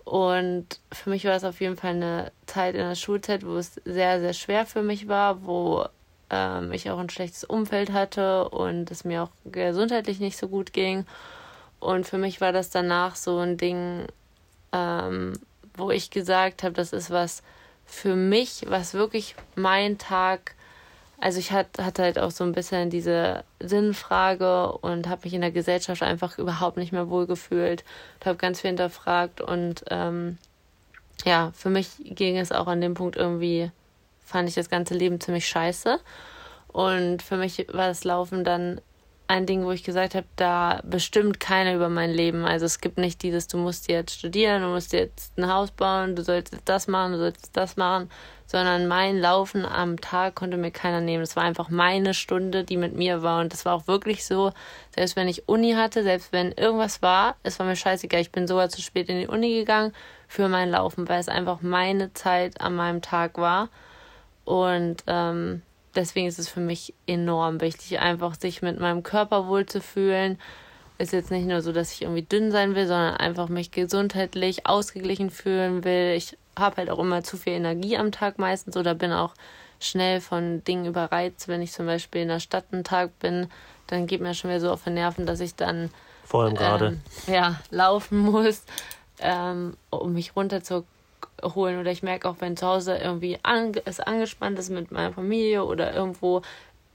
Und 0.06 0.68
für 0.92 1.10
mich 1.10 1.26
war 1.26 1.36
es 1.36 1.44
auf 1.44 1.60
jeden 1.60 1.76
Fall 1.76 1.96
eine 1.96 2.32
Zeit 2.46 2.76
in 2.76 2.82
der 2.88 2.96
Schulzeit, 2.96 3.46
wo 3.46 3.58
es 3.58 3.74
sehr, 3.84 4.22
sehr 4.22 4.34
schwer 4.34 4.66
für 4.66 4.84
mich 4.84 5.10
war, 5.10 5.46
wo 5.46 5.86
ähm, 6.32 6.72
ich 6.72 6.90
auch 6.90 6.98
ein 6.98 7.10
schlechtes 7.10 7.44
Umfeld 7.44 7.92
hatte 7.92 8.50
und 8.50 8.90
es 8.90 9.04
mir 9.04 9.24
auch 9.24 9.32
gesundheitlich 9.46 10.20
nicht 10.20 10.38
so 10.38 10.48
gut 10.48 10.74
ging. 10.74 11.06
Und 11.80 12.08
für 12.08 12.18
mich 12.18 12.42
war 12.42 12.54
das 12.54 12.70
danach 12.70 13.16
so 13.16 13.40
ein 13.40 13.58
Ding, 13.58 14.08
ähm, 14.72 15.34
wo 15.76 15.92
ich 15.92 16.10
gesagt 16.10 16.64
habe, 16.64 16.74
das 16.74 16.94
ist 16.94 17.12
was 17.12 17.44
für 17.86 18.16
mich, 18.16 18.66
was 18.68 18.94
wirklich 18.94 19.36
mein 19.56 19.98
Tag, 19.98 20.56
also 21.20 21.40
ich 21.40 21.52
hatte 21.52 22.02
halt 22.02 22.18
auch 22.18 22.32
so 22.32 22.44
ein 22.46 22.54
bisschen 22.54 22.90
diese 22.90 23.44
Sinnfrage 23.60 24.72
und 24.72 25.10
habe 25.10 25.22
mich 25.26 25.34
in 25.34 25.42
der 25.42 25.52
Gesellschaft 25.52 26.02
einfach 26.02 26.38
überhaupt 26.38 26.78
nicht 26.78 26.94
mehr 26.94 27.10
wohl 27.10 27.28
gefühlt 27.28 27.84
und 28.20 28.26
habe 28.26 28.38
ganz 28.38 28.62
viel 28.62 28.70
hinterfragt 28.70 29.42
und 29.42 29.84
ähm, 29.90 30.38
ja, 31.26 31.52
für 31.54 31.70
mich 31.70 31.90
ging 32.00 32.38
es 32.38 32.52
auch 32.52 32.68
an 32.68 32.82
dem 32.82 32.94
Punkt 32.94 33.18
irgendwie 33.18 33.72
fand 34.24 34.50
ich 34.50 34.56
das 34.56 34.70
ganze 34.70 34.94
Leben 34.94 35.20
ziemlich 35.20 35.48
scheiße. 35.48 36.00
Und 36.68 37.22
für 37.22 37.38
mich 37.38 37.68
war 37.72 37.88
das 37.88 38.04
Laufen 38.04 38.44
dann 38.44 38.82
ein 39.32 39.46
Ding, 39.46 39.64
wo 39.64 39.72
ich 39.72 39.84
gesagt 39.84 40.14
habe, 40.14 40.26
da 40.36 40.82
bestimmt 40.84 41.40
keiner 41.40 41.74
über 41.74 41.88
mein 41.88 42.12
Leben. 42.12 42.44
Also 42.44 42.66
es 42.66 42.82
gibt 42.82 42.98
nicht 42.98 43.24
dieses, 43.24 43.48
du 43.48 43.58
musst 43.58 43.88
jetzt 43.88 44.14
studieren, 44.14 44.62
du 44.62 44.68
musst 44.68 44.92
jetzt 44.92 45.38
ein 45.38 45.48
Haus 45.48 45.72
bauen, 45.72 46.18
du 46.18 46.24
sollst 46.24 46.52
jetzt 46.52 46.68
das 46.68 46.90
machen, 46.90 47.14
du 47.14 47.18
sollst 47.18 47.42
jetzt 47.44 47.56
das 47.56 47.78
machen, 47.78 48.10
sondern 48.46 48.90
mein 48.90 49.18
Laufen 49.18 49.66
am 49.66 50.02
Tag 50.02 50.36
konnte 50.36 50.58
mir 50.58 50.72
keiner 50.72 51.00
nehmen. 51.00 51.24
Das 51.24 51.38
war 51.38 51.44
einfach 51.44 51.70
meine 51.70 52.14
Stunde, 52.14 52.66
die 52.66 52.76
mit 52.76 52.94
mir 52.94 53.22
war 53.22 53.40
und 53.40 53.54
das 53.54 53.64
war 53.64 53.74
auch 53.74 53.88
wirklich 53.88 54.26
so, 54.26 54.52
selbst 54.94 55.16
wenn 55.16 55.30
ich 55.30 55.48
Uni 55.48 55.74
hatte, 55.76 56.04
selbst 56.04 56.34
wenn 56.34 56.52
irgendwas 56.52 57.02
war, 57.02 57.38
es 57.44 57.58
war 57.58 57.66
mir 57.66 57.78
scheißegal, 57.78 58.20
ich 58.20 58.34
bin 58.34 58.48
sogar 58.48 58.68
zu 58.68 58.82
spät 58.82 59.08
in 59.08 59.18
die 59.18 59.28
Uni 59.28 59.56
gegangen 59.56 59.94
für 60.28 60.50
mein 60.50 60.70
Laufen, 60.70 61.08
weil 61.08 61.22
es 61.22 61.30
einfach 61.30 61.62
meine 61.62 62.14
Zeit 62.14 62.60
an 62.60 62.76
meinem 62.76 63.02
Tag 63.02 63.38
war 63.38 63.70
und 64.52 64.98
ähm, 65.08 65.62
deswegen 65.96 66.28
ist 66.28 66.38
es 66.38 66.50
für 66.50 66.60
mich 66.60 66.94
enorm 67.08 67.62
wichtig, 67.62 68.00
einfach 68.00 68.36
sich 68.36 68.62
mit 68.62 68.82
meinem 68.82 69.02
Körper 69.02 69.48
wohlzufühlen. 69.48 70.38
Ist 70.98 71.14
jetzt 71.14 71.32
nicht 71.32 71.48
nur 71.48 71.62
so, 71.62 71.72
dass 71.72 71.94
ich 71.94 72.02
irgendwie 72.02 72.24
dünn 72.24 72.52
sein 72.52 72.76
will, 72.76 72.86
sondern 72.86 73.16
einfach 73.16 73.48
mich 73.48 73.72
gesundheitlich 73.72 74.68
ausgeglichen 74.68 75.30
fühlen 75.30 75.86
will. 75.86 76.16
Ich 76.18 76.38
habe 76.60 76.76
halt 76.76 76.90
auch 76.90 77.00
immer 77.00 77.24
zu 77.24 77.38
viel 77.38 77.54
Energie 77.54 77.96
am 77.96 78.12
Tag 78.12 78.40
meistens 78.40 78.76
oder 78.76 78.94
bin 78.94 79.14
auch 79.14 79.36
schnell 79.80 80.20
von 80.20 80.62
Dingen 80.66 80.84
überreizt. 80.84 81.48
Wenn 81.48 81.62
ich 81.62 81.72
zum 81.72 81.86
Beispiel 81.86 82.24
in 82.24 82.28
der 82.28 82.42
Stadt 82.42 82.66
einen 82.74 82.84
Tag 82.84 83.18
bin, 83.20 83.48
dann 83.88 84.06
geht 84.06 84.20
mir 84.20 84.34
schon 84.34 84.50
wieder 84.50 84.60
so 84.60 84.70
auf 84.70 84.84
den 84.84 84.96
Nerven, 84.96 85.26
dass 85.26 85.40
ich 85.40 85.56
dann 85.56 85.92
vor 86.26 86.44
allem 86.44 86.56
gerade 86.56 87.00
ähm, 87.28 87.34
ja 87.34 87.62
laufen 87.70 88.18
muss, 88.18 88.66
ähm, 89.20 89.78
um 89.92 90.12
mich 90.12 90.36
runter 90.36 90.62
zu 90.62 90.84
holen. 91.44 91.80
Oder 91.80 91.92
ich 91.92 92.04
merke 92.04 92.30
auch, 92.30 92.36
wenn 92.40 92.58
zu 92.58 92.68
Hause 92.68 92.98
irgendwie 92.98 93.40
an, 93.44 93.74
es 93.86 94.00
angespannt 94.00 94.60
ist 94.60 94.70
mit 94.70 94.92
meiner 94.92 95.14
Familie 95.14 95.66
oder 95.66 95.94
irgendwo 95.94 96.42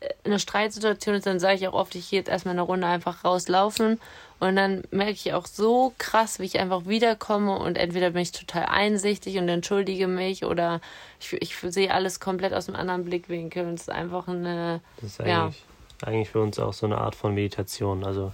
äh, 0.00 0.08
eine 0.24 0.38
Streitsituation 0.38 1.14
ist, 1.14 1.26
dann 1.26 1.40
sage 1.40 1.56
ich 1.56 1.68
auch 1.68 1.74
oft, 1.74 1.94
ich 1.94 2.10
gehe 2.10 2.18
jetzt 2.18 2.28
erstmal 2.28 2.54
eine 2.54 2.62
Runde 2.62 2.86
einfach 2.86 3.24
rauslaufen. 3.24 4.00
Und 4.38 4.56
dann 4.56 4.84
merke 4.90 5.12
ich 5.12 5.32
auch 5.32 5.46
so 5.46 5.94
krass, 5.96 6.38
wie 6.38 6.44
ich 6.44 6.58
einfach 6.58 6.86
wiederkomme 6.86 7.58
und 7.58 7.78
entweder 7.78 8.10
bin 8.10 8.20
ich 8.20 8.32
total 8.32 8.66
einsichtig 8.66 9.38
und 9.38 9.48
entschuldige 9.48 10.08
mich 10.08 10.44
oder 10.44 10.82
ich, 11.20 11.32
ich 11.32 11.56
sehe 11.56 11.90
alles 11.90 12.20
komplett 12.20 12.52
aus 12.52 12.68
einem 12.68 12.76
anderen 12.76 13.06
Blickwinkel 13.06 13.66
und 13.66 13.74
es 13.74 13.82
ist 13.82 13.90
einfach 13.90 14.28
eine. 14.28 14.82
Das 15.00 15.12
ist 15.12 15.20
eigentlich, 15.20 15.64
ja. 16.02 16.06
eigentlich 16.06 16.28
für 16.28 16.42
uns 16.42 16.58
auch 16.58 16.74
so 16.74 16.84
eine 16.84 16.98
Art 16.98 17.14
von 17.14 17.34
Meditation. 17.34 18.04
Also 18.04 18.32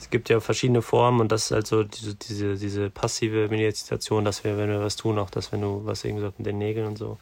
es 0.00 0.08
gibt 0.08 0.30
ja 0.30 0.40
verschiedene 0.40 0.80
Formen 0.80 1.20
und 1.20 1.30
das 1.30 1.44
ist 1.44 1.50
halt 1.50 1.66
so 1.66 1.84
diese, 1.84 2.14
diese, 2.14 2.56
diese 2.56 2.88
passive 2.88 3.48
Meditation, 3.48 4.24
dass 4.24 4.44
wir, 4.44 4.56
wenn 4.56 4.70
wir 4.70 4.80
was 4.80 4.96
tun, 4.96 5.18
auch 5.18 5.28
dass 5.28 5.52
wenn 5.52 5.60
du 5.60 5.82
was 5.84 6.04
irgendwie 6.04 6.24
so 6.24 6.32
mit 6.38 6.46
den 6.46 6.56
Nägeln 6.56 6.86
und 6.86 6.96
so, 6.96 7.18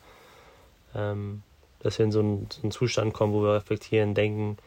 ähm, 0.94 1.42
dass 1.80 1.98
wir 1.98 2.04
in 2.04 2.12
so 2.12 2.20
einen, 2.20 2.48
so 2.50 2.62
einen 2.62 2.70
Zustand 2.70 3.14
kommen, 3.14 3.32
wo 3.32 3.42
wir 3.42 3.54
reflektieren, 3.54 4.14
denken, 4.14 4.58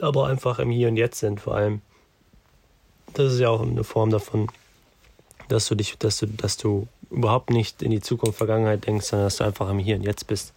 aber 0.00 0.26
einfach 0.26 0.58
im 0.58 0.70
Hier 0.70 0.88
und 0.88 0.96
Jetzt 0.96 1.20
sind 1.20 1.40
vor 1.40 1.54
allem. 1.54 1.80
Das 3.14 3.32
ist 3.32 3.38
ja 3.38 3.50
auch 3.50 3.62
eine 3.62 3.84
Form 3.84 4.10
davon, 4.10 4.48
dass 5.48 5.68
du 5.68 5.76
dich, 5.76 5.96
dass 5.98 6.18
du, 6.18 6.26
dass 6.26 6.56
du 6.56 6.88
überhaupt 7.10 7.50
nicht 7.50 7.82
in 7.82 7.92
die 7.92 8.00
Zukunft, 8.00 8.38
Vergangenheit 8.38 8.86
denkst, 8.86 9.06
sondern 9.06 9.26
dass 9.26 9.36
du 9.36 9.44
einfach 9.44 9.70
im 9.70 9.78
Hier 9.78 9.94
und 9.94 10.02
Jetzt 10.02 10.26
bist. 10.26 10.54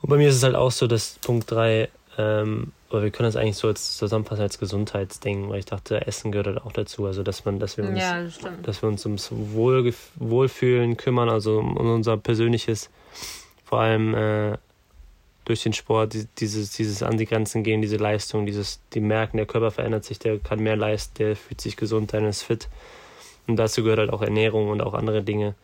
Und 0.00 0.08
bei 0.08 0.16
mir 0.16 0.30
ist 0.30 0.36
es 0.36 0.42
halt 0.42 0.54
auch 0.54 0.70
so, 0.70 0.86
dass 0.86 1.18
Punkt 1.20 1.50
3 1.50 1.90
ähm, 2.18 2.72
aber 2.88 3.02
wir 3.02 3.10
können 3.10 3.28
das 3.28 3.36
eigentlich 3.36 3.56
so 3.56 3.68
als 3.68 3.96
zusammenfassen 3.96 4.42
als 4.42 4.58
Gesundheitsding, 4.58 5.48
weil 5.48 5.58
ich 5.58 5.66
dachte, 5.66 6.06
Essen 6.06 6.32
gehört 6.32 6.46
halt 6.46 6.62
auch 6.62 6.72
dazu. 6.72 7.06
Also 7.06 7.22
dass 7.22 7.44
man, 7.44 7.58
dass 7.58 7.76
wir 7.76 7.84
uns, 7.84 7.98
ja, 7.98 8.22
das 8.22 8.38
dass 8.62 8.82
wir 8.82 8.88
uns 8.88 9.04
ums 9.04 9.30
Wohl, 9.32 9.92
Wohlfühlen 10.16 10.96
kümmern, 10.96 11.28
also 11.28 11.58
um 11.58 11.76
unser 11.76 12.16
persönliches, 12.16 12.90
vor 13.64 13.80
allem 13.80 14.14
äh, 14.14 14.56
durch 15.44 15.62
den 15.62 15.72
Sport, 15.72 16.16
dieses, 16.38 16.70
dieses 16.70 17.02
an 17.02 17.18
die 17.18 17.26
Grenzen 17.26 17.62
gehen, 17.62 17.82
diese 17.82 17.96
Leistung, 17.96 18.46
dieses, 18.46 18.80
die 18.94 19.00
merken, 19.00 19.36
der 19.36 19.46
Körper 19.46 19.70
verändert 19.70 20.04
sich, 20.04 20.18
der 20.18 20.38
kann 20.38 20.60
mehr 20.60 20.76
leisten, 20.76 21.14
der 21.18 21.36
fühlt 21.36 21.60
sich 21.60 21.76
gesund, 21.76 22.12
der 22.12 22.26
ist 22.28 22.42
fit. 22.42 22.68
Und 23.46 23.56
dazu 23.56 23.82
gehört 23.82 24.00
halt 24.00 24.12
auch 24.12 24.22
Ernährung 24.22 24.68
und 24.70 24.80
auch 24.80 24.94
andere 24.94 25.22
Dinge. 25.22 25.54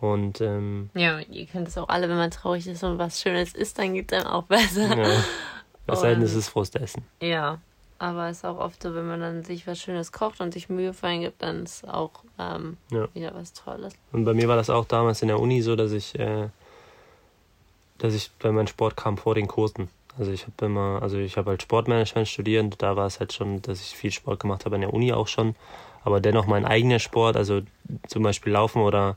Und 0.00 0.40
ähm, 0.40 0.90
ja, 0.94 1.18
ihr 1.18 1.46
kennt 1.46 1.68
es 1.68 1.76
auch 1.76 1.88
alle, 1.88 2.08
wenn 2.08 2.16
man 2.16 2.30
traurig 2.30 2.66
ist 2.66 2.84
und 2.84 2.98
was 2.98 3.20
Schönes 3.20 3.54
isst, 3.54 3.78
dann 3.78 3.94
geht 3.94 4.12
es 4.12 4.18
einem 4.18 4.28
auch 4.28 4.44
besser. 4.44 4.96
Ja. 4.96 5.06
Was 5.88 6.00
sei 6.02 6.14
denn, 6.14 6.22
es 6.22 6.34
ist 6.34 6.48
Frustessen. 6.48 7.04
Ja. 7.20 7.58
aber 7.98 8.28
es 8.28 8.38
ist 8.38 8.44
auch 8.44 8.58
oft 8.58 8.82
so, 8.82 8.94
wenn 8.94 9.08
man 9.08 9.20
dann 9.20 9.42
sich 9.42 9.66
was 9.66 9.80
Schönes 9.80 10.12
kocht 10.12 10.40
und 10.40 10.52
sich 10.52 10.68
Mühe 10.68 10.92
für 10.92 11.18
gibt, 11.18 11.42
dann 11.42 11.64
ist 11.64 11.88
auch 11.88 12.10
ähm, 12.38 12.76
ja. 12.90 13.08
wieder 13.14 13.34
was 13.34 13.52
Tolles. 13.52 13.94
Und 14.12 14.24
bei 14.24 14.34
mir 14.34 14.48
war 14.48 14.56
das 14.56 14.70
auch 14.70 14.84
damals 14.84 15.22
in 15.22 15.28
der 15.28 15.40
Uni 15.40 15.62
so, 15.62 15.74
dass 15.74 15.92
ich, 15.92 16.18
äh, 16.18 16.48
dass 17.98 18.14
ich 18.14 18.30
bei 18.38 18.52
meinem 18.52 18.68
Sport 18.68 18.96
kam 18.96 19.16
vor 19.16 19.34
den 19.34 19.48
Kursen. 19.48 19.88
Also 20.18 20.32
ich 20.32 20.42
habe 20.42 20.66
immer, 20.66 21.00
also 21.00 21.16
ich 21.16 21.36
habe 21.36 21.50
halt 21.50 21.62
Sportmanagement 21.62 22.28
studiert 22.28 22.64
und 22.64 22.82
da 22.82 22.96
war 22.96 23.06
es 23.06 23.20
halt 23.20 23.32
schon, 23.32 23.62
dass 23.62 23.80
ich 23.80 23.96
viel 23.96 24.10
Sport 24.10 24.40
gemacht 24.40 24.64
habe 24.64 24.74
in 24.74 24.82
der 24.82 24.92
Uni 24.92 25.12
auch 25.12 25.28
schon. 25.28 25.54
Aber 26.04 26.20
dennoch 26.20 26.46
mein 26.46 26.64
eigener 26.64 26.98
Sport, 26.98 27.36
also 27.36 27.62
zum 28.06 28.22
Beispiel 28.22 28.52
Laufen 28.52 28.82
oder 28.82 29.16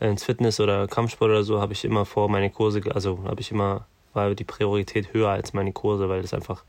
ins 0.00 0.24
Fitness 0.24 0.60
oder 0.60 0.86
Kampfsport 0.86 1.30
oder 1.30 1.44
so, 1.44 1.60
habe 1.60 1.72
ich 1.72 1.84
immer 1.84 2.04
vor 2.04 2.28
meine 2.28 2.50
Kurse, 2.50 2.82
also 2.94 3.20
habe 3.24 3.40
ich 3.40 3.50
immer, 3.50 3.86
war 4.14 4.34
die 4.34 4.44
Priorität 4.44 5.12
höher 5.12 5.30
als 5.30 5.52
meine 5.52 5.72
Kurse, 5.72 6.08
weil 6.08 6.22
das 6.22 6.34
einfach, 6.34 6.64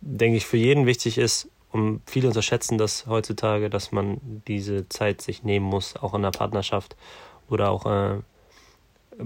denke 0.00 0.36
ich, 0.36 0.46
für 0.46 0.56
jeden 0.56 0.86
wichtig 0.86 1.18
ist, 1.18 1.48
um 1.70 2.00
viele 2.06 2.28
unterschätzen 2.28 2.78
das 2.78 3.06
heutzutage, 3.06 3.68
dass 3.68 3.92
man 3.92 4.20
diese 4.46 4.88
Zeit 4.88 5.20
sich 5.20 5.42
nehmen 5.42 5.66
muss, 5.66 5.96
auch 5.96 6.14
in 6.14 6.22
der 6.22 6.30
Partnerschaft 6.30 6.96
oder 7.50 7.70
auch 7.70 7.86
äh, 7.86 8.20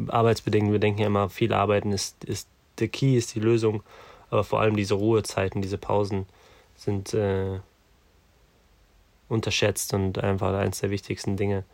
arbeitsbedingt. 0.08 0.72
Wir 0.72 0.78
denken 0.78 1.00
ja 1.00 1.06
immer, 1.06 1.28
viel 1.28 1.52
arbeiten 1.52 1.92
ist, 1.92 2.24
ist 2.24 2.48
der 2.78 2.88
Key, 2.88 3.16
ist 3.16 3.34
die 3.34 3.40
Lösung, 3.40 3.82
aber 4.30 4.44
vor 4.44 4.60
allem 4.60 4.76
diese 4.76 4.94
Ruhezeiten, 4.94 5.62
diese 5.62 5.78
Pausen 5.78 6.26
sind 6.76 7.14
äh, 7.14 7.60
unterschätzt 9.28 9.94
und 9.94 10.18
einfach 10.18 10.54
eines 10.54 10.80
der 10.80 10.90
wichtigsten 10.90 11.36
Dinge. 11.36 11.64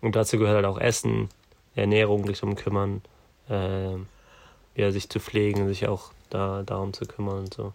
Und 0.00 0.16
dazu 0.16 0.38
gehört 0.38 0.56
halt 0.56 0.66
auch 0.66 0.78
Essen, 0.78 1.28
Ernährung, 1.74 2.26
sich 2.26 2.42
um 2.42 2.54
kümmern, 2.54 3.02
äh, 3.48 3.96
ja, 4.74 4.90
sich 4.90 5.08
zu 5.08 5.20
pflegen, 5.20 5.68
sich 5.68 5.88
auch 5.88 6.12
da 6.30 6.62
darum 6.64 6.92
zu 6.92 7.04
kümmern 7.04 7.40
und 7.40 7.54
so. 7.54 7.72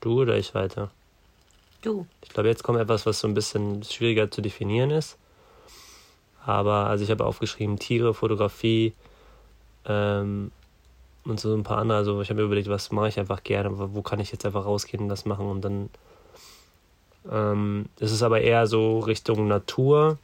Du 0.00 0.22
oder 0.22 0.36
ich 0.36 0.54
weiter? 0.54 0.90
Du. 1.82 2.06
Ich 2.22 2.30
glaube, 2.30 2.48
jetzt 2.48 2.62
kommt 2.62 2.78
etwas, 2.78 3.06
was 3.06 3.20
so 3.20 3.28
ein 3.28 3.34
bisschen 3.34 3.82
schwieriger 3.82 4.30
zu 4.30 4.40
definieren 4.40 4.90
ist. 4.90 5.16
Aber 6.44 6.86
also 6.86 7.02
ich 7.02 7.10
habe 7.10 7.24
aufgeschrieben 7.24 7.78
Tiere, 7.78 8.14
Fotografie 8.14 8.92
ähm, 9.84 10.52
und 11.24 11.40
so 11.40 11.54
ein 11.54 11.64
paar 11.64 11.78
andere. 11.78 11.98
Also 11.98 12.20
ich 12.22 12.30
habe 12.30 12.40
mir 12.40 12.46
überlegt, 12.46 12.68
was 12.68 12.92
mache 12.92 13.08
ich 13.08 13.18
einfach 13.18 13.42
gerne, 13.42 13.70
wo 13.94 14.02
kann 14.02 14.20
ich 14.20 14.30
jetzt 14.30 14.46
einfach 14.46 14.64
rausgehen 14.64 15.02
und 15.02 15.08
das 15.08 15.24
machen 15.24 15.46
und 15.46 15.62
dann 15.62 15.90
ähm, 17.30 17.86
es 17.98 18.12
ist 18.12 18.22
aber 18.22 18.40
eher 18.40 18.66
so 18.66 19.00
Richtung 19.00 19.48
Natur 19.48 20.18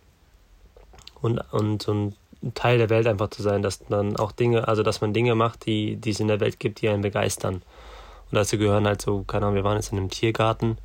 und, 1.20 1.38
und 1.52 1.82
so 1.82 2.12
Teil 2.54 2.78
der 2.78 2.90
Welt 2.90 3.06
einfach 3.06 3.30
zu 3.30 3.42
sein, 3.42 3.62
dass 3.62 3.80
dann 3.86 4.16
auch 4.16 4.32
Dinge, 4.32 4.66
also 4.68 4.82
dass 4.82 5.00
man 5.00 5.12
Dinge 5.12 5.34
macht, 5.34 5.66
die, 5.66 5.96
die 5.96 6.10
es 6.10 6.20
in 6.20 6.28
der 6.28 6.40
Welt 6.40 6.58
gibt, 6.58 6.80
die 6.80 6.88
einen 6.88 7.02
begeistern. 7.02 7.56
Und 7.56 8.36
dazu 8.36 8.58
gehören 8.58 8.86
halt 8.86 9.02
so, 9.02 9.22
keine 9.22 9.46
Ahnung, 9.46 9.56
wir 9.56 9.64
waren 9.64 9.76
jetzt 9.76 9.92
in 9.92 9.98
einem 9.98 10.10
Tiergarten 10.10 10.78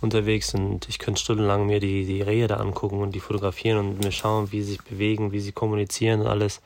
unterwegs 0.00 0.54
und 0.54 0.88
ich 0.88 0.98
könnte 0.98 1.20
stundenlang 1.20 1.66
mir 1.66 1.80
die, 1.80 2.04
die 2.04 2.22
Rehe 2.22 2.46
da 2.46 2.56
angucken 2.56 3.00
und 3.00 3.14
die 3.14 3.20
fotografieren 3.20 3.78
und 3.78 4.04
mir 4.04 4.12
schauen, 4.12 4.52
wie 4.52 4.62
sie 4.62 4.72
sich 4.72 4.82
bewegen, 4.82 5.32
wie 5.32 5.40
sie 5.40 5.52
kommunizieren 5.52 6.20
und 6.20 6.26
alles. 6.26 6.60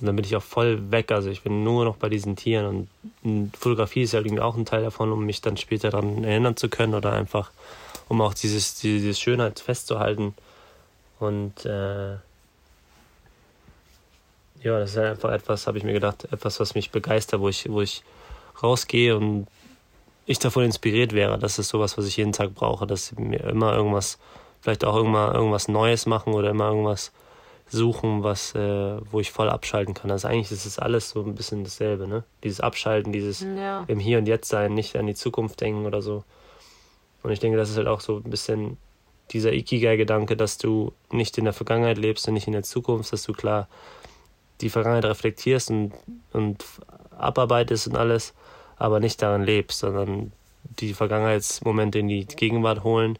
Und 0.00 0.06
dann 0.06 0.16
bin 0.16 0.24
ich 0.24 0.36
auch 0.36 0.42
voll 0.42 0.90
weg. 0.90 1.10
Also 1.10 1.30
ich 1.30 1.42
bin 1.42 1.64
nur 1.64 1.84
noch 1.84 1.96
bei 1.96 2.08
diesen 2.08 2.36
Tieren 2.36 2.88
und 3.22 3.56
Fotografie 3.56 4.02
ist 4.02 4.12
ja 4.12 4.20
irgendwie 4.20 4.40
auch 4.40 4.56
ein 4.56 4.66
Teil 4.66 4.82
davon, 4.82 5.12
um 5.12 5.24
mich 5.24 5.40
dann 5.40 5.56
später 5.56 5.90
daran 5.90 6.24
erinnern 6.24 6.56
zu 6.56 6.68
können 6.68 6.94
oder 6.94 7.12
einfach 7.12 7.50
um 8.08 8.20
auch 8.20 8.34
dieses, 8.34 8.76
diese 8.76 9.14
Schönheit 9.14 9.60
festzuhalten. 9.60 10.34
Und 11.18 11.64
äh, 11.64 12.16
ja, 14.62 14.78
das 14.78 14.90
ist 14.90 14.98
einfach 14.98 15.30
etwas, 15.30 15.66
habe 15.66 15.78
ich 15.78 15.84
mir 15.84 15.92
gedacht, 15.92 16.24
etwas, 16.30 16.60
was 16.60 16.74
mich 16.74 16.90
begeistert, 16.90 17.40
wo 17.40 17.48
ich, 17.48 17.68
wo 17.70 17.80
ich 17.80 18.02
rausgehe 18.62 19.16
und 19.16 19.46
ich 20.26 20.38
davon 20.38 20.64
inspiriert 20.64 21.12
wäre. 21.12 21.38
Das 21.38 21.58
ist 21.58 21.68
sowas, 21.68 21.96
was 21.96 22.06
ich 22.06 22.16
jeden 22.16 22.32
Tag 22.32 22.54
brauche, 22.54 22.86
dass 22.86 23.12
mir 23.16 23.44
immer 23.44 23.74
irgendwas, 23.74 24.18
vielleicht 24.60 24.84
auch 24.84 24.96
immer 24.96 25.34
irgendwas 25.34 25.68
Neues 25.68 26.06
machen 26.06 26.34
oder 26.34 26.50
immer 26.50 26.68
irgendwas 26.68 27.12
suchen, 27.70 28.22
was, 28.22 28.54
äh, 28.54 28.96
wo 29.10 29.20
ich 29.20 29.30
voll 29.30 29.48
abschalten 29.48 29.94
kann. 29.94 30.10
Also 30.10 30.28
eigentlich 30.28 30.50
ist 30.50 30.66
es 30.66 30.78
alles 30.78 31.10
so 31.10 31.22
ein 31.22 31.34
bisschen 31.34 31.64
dasselbe, 31.64 32.08
ne? 32.08 32.24
Dieses 32.42 32.60
Abschalten, 32.60 33.12
dieses 33.12 33.40
ja. 33.40 33.84
im 33.88 33.98
Hier 33.98 34.18
und 34.18 34.26
Jetzt 34.26 34.48
sein, 34.48 34.74
nicht 34.74 34.96
an 34.96 35.06
die 35.06 35.14
Zukunft 35.14 35.60
denken 35.60 35.86
oder 35.86 36.02
so. 36.02 36.24
Und 37.22 37.30
ich 37.30 37.40
denke, 37.40 37.58
das 37.58 37.70
ist 37.70 37.76
halt 37.76 37.88
auch 37.88 38.00
so 38.00 38.16
ein 38.16 38.30
bisschen 38.30 38.78
dieser 39.32 39.52
Ikigai-Gedanke, 39.52 40.36
dass 40.36 40.58
du 40.58 40.92
nicht 41.10 41.36
in 41.36 41.44
der 41.44 41.52
Vergangenheit 41.52 41.98
lebst 41.98 42.26
und 42.28 42.34
nicht 42.34 42.46
in 42.46 42.54
der 42.54 42.62
Zukunft, 42.62 43.12
dass 43.12 43.22
du 43.24 43.32
klar 43.32 43.68
die 44.60 44.70
Vergangenheit 44.70 45.04
reflektierst 45.04 45.70
und, 45.70 45.92
und 46.32 46.64
abarbeitest 47.16 47.88
und 47.88 47.96
alles, 47.96 48.34
aber 48.76 49.00
nicht 49.00 49.22
daran 49.22 49.42
lebst, 49.42 49.80
sondern 49.80 50.32
die 50.64 50.94
Vergangenheitsmomente 50.94 51.98
in 51.98 52.08
die 52.08 52.26
Gegenwart 52.26 52.84
holen, 52.84 53.18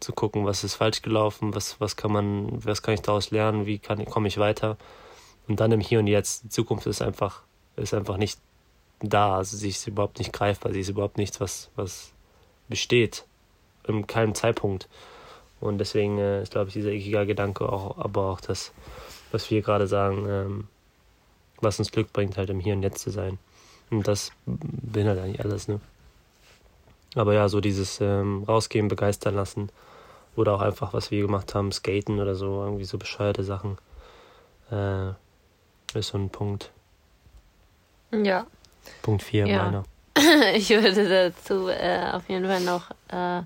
zu 0.00 0.12
gucken, 0.12 0.44
was 0.44 0.64
ist 0.64 0.74
falsch 0.74 1.02
gelaufen, 1.02 1.54
was, 1.54 1.80
was 1.80 1.96
kann 1.96 2.12
man, 2.12 2.64
was 2.64 2.82
kann 2.82 2.94
ich 2.94 3.02
daraus 3.02 3.30
lernen, 3.30 3.66
wie 3.66 3.78
kann, 3.78 4.04
komme 4.04 4.28
ich 4.28 4.38
weiter. 4.38 4.76
Und 5.48 5.60
dann 5.60 5.72
im 5.72 5.80
Hier 5.80 6.00
und 6.00 6.06
Jetzt, 6.06 6.44
die 6.44 6.48
Zukunft 6.48 6.86
ist 6.86 7.02
einfach, 7.02 7.42
ist 7.76 7.94
einfach 7.94 8.16
nicht 8.16 8.38
da, 9.00 9.36
also 9.36 9.56
sie 9.56 9.68
ist 9.68 9.86
überhaupt 9.86 10.18
nicht 10.18 10.32
greifbar, 10.32 10.72
sie 10.72 10.80
ist 10.80 10.88
überhaupt 10.88 11.18
nichts, 11.18 11.40
was, 11.40 11.70
was 11.76 12.12
besteht 12.68 13.24
in 13.86 14.06
keinem 14.06 14.34
Zeitpunkt. 14.34 14.88
Und 15.60 15.78
deswegen 15.78 16.18
äh, 16.18 16.42
ist, 16.42 16.52
glaube 16.52 16.68
ich, 16.68 16.74
dieser 16.74 16.90
Ikigai-Gedanke 16.90 17.70
auch, 17.70 17.96
aber 17.98 18.30
auch 18.30 18.40
das, 18.40 18.72
was 19.32 19.50
wir 19.50 19.62
gerade 19.62 19.86
sagen, 19.86 20.26
ähm, 20.28 20.68
was 21.60 21.78
uns 21.78 21.92
Glück 21.92 22.12
bringt, 22.12 22.36
halt 22.36 22.50
im 22.50 22.60
Hier 22.60 22.74
und 22.74 22.82
Jetzt 22.82 23.00
zu 23.00 23.10
sein. 23.10 23.38
Und 23.90 24.08
das 24.08 24.32
behindert 24.46 25.18
eigentlich 25.18 25.44
alles, 25.44 25.68
ne? 25.68 25.80
Aber 27.14 27.32
ja, 27.32 27.48
so 27.48 27.60
dieses 27.60 28.00
ähm, 28.00 28.44
Rausgehen, 28.44 28.88
begeistern 28.88 29.34
lassen. 29.34 29.70
Oder 30.36 30.54
auch 30.54 30.60
einfach, 30.60 30.92
was 30.92 31.10
wir 31.10 31.22
gemacht 31.22 31.54
haben, 31.54 31.72
Skaten 31.72 32.20
oder 32.20 32.34
so, 32.34 32.62
irgendwie 32.62 32.84
so 32.84 32.98
bescheuerte 32.98 33.42
Sachen. 33.42 33.78
Äh, 34.70 35.10
ist 35.94 36.08
so 36.08 36.18
ein 36.18 36.28
Punkt. 36.28 36.70
Ja. 38.12 38.46
Punkt 39.02 39.22
4 39.22 39.46
ja. 39.46 39.62
meiner. 39.62 39.84
ich 40.54 40.68
würde 40.70 41.08
dazu 41.08 41.68
äh, 41.68 42.10
auf 42.12 42.28
jeden 42.28 42.46
Fall 42.46 42.60
noch 42.60 42.90
äh, 43.08 43.42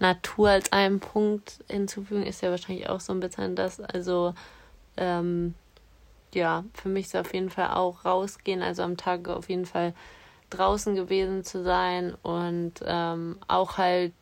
Natur 0.00 0.50
als 0.50 0.72
einen 0.72 1.00
Punkt 1.00 1.58
hinzufügen, 1.68 2.24
ist 2.24 2.42
ja 2.42 2.50
wahrscheinlich 2.50 2.88
auch 2.88 3.00
so 3.00 3.12
ein 3.12 3.20
bisschen 3.20 3.54
das. 3.54 3.80
Also, 3.80 4.34
ähm, 4.96 5.54
ja, 6.34 6.64
für 6.74 6.88
mich 6.88 7.06
ist 7.06 7.16
auf 7.16 7.32
jeden 7.32 7.50
Fall 7.50 7.68
auch 7.68 8.04
rausgehen, 8.04 8.62
also 8.62 8.82
am 8.82 8.96
Tag 8.96 9.28
auf 9.28 9.48
jeden 9.48 9.66
Fall 9.66 9.94
draußen 10.50 10.94
gewesen 10.94 11.44
zu 11.44 11.62
sein 11.64 12.14
und 12.22 12.74
ähm, 12.84 13.38
auch 13.48 13.78
halt 13.78 14.12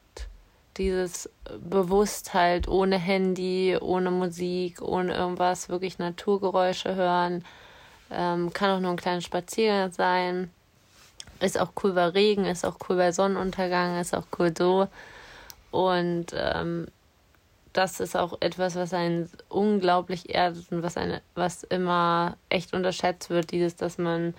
dieses 0.77 1.29
bewusst 1.61 2.33
halt 2.33 2.69
ohne 2.69 2.99
Handy, 2.99 3.77
ohne 3.79 4.11
Musik, 4.11 4.81
ohne 4.81 5.15
irgendwas, 5.15 5.69
wirklich 5.69 5.99
Naturgeräusche 5.99 6.95
hören. 6.95 7.45
Ähm, 8.11 8.53
kann 8.53 8.71
auch 8.71 8.81
nur 8.81 8.91
ein 8.91 8.97
kleiner 8.97 9.21
Spaziergang 9.21 9.93
sein. 9.93 10.51
Ist 11.41 11.59
auch 11.59 11.73
cool 11.83 11.93
bei 11.93 12.07
Regen, 12.07 12.45
ist 12.45 12.65
auch 12.65 12.77
cool 12.89 12.97
bei 12.97 13.13
Sonnenuntergang, 13.13 14.01
ist 14.01 14.15
auch 14.15 14.27
cool 14.39 14.53
so. 14.57 14.89
Und 15.71 16.27
ähm, 16.35 16.87
das 17.73 18.01
ist 18.01 18.17
auch 18.17 18.37
etwas, 18.41 18.75
was 18.77 18.93
einen 18.93 19.31
unglaublich 19.49 20.35
erdet 20.35 20.71
und 20.71 20.83
was 20.83 20.97
eine, 20.97 21.23
was 21.35 21.63
immer 21.65 22.37
echt 22.49 22.75
unterschätzt 22.75 23.31
wird, 23.31 23.51
dieses, 23.51 23.77
dass 23.77 23.99
man, 23.99 24.35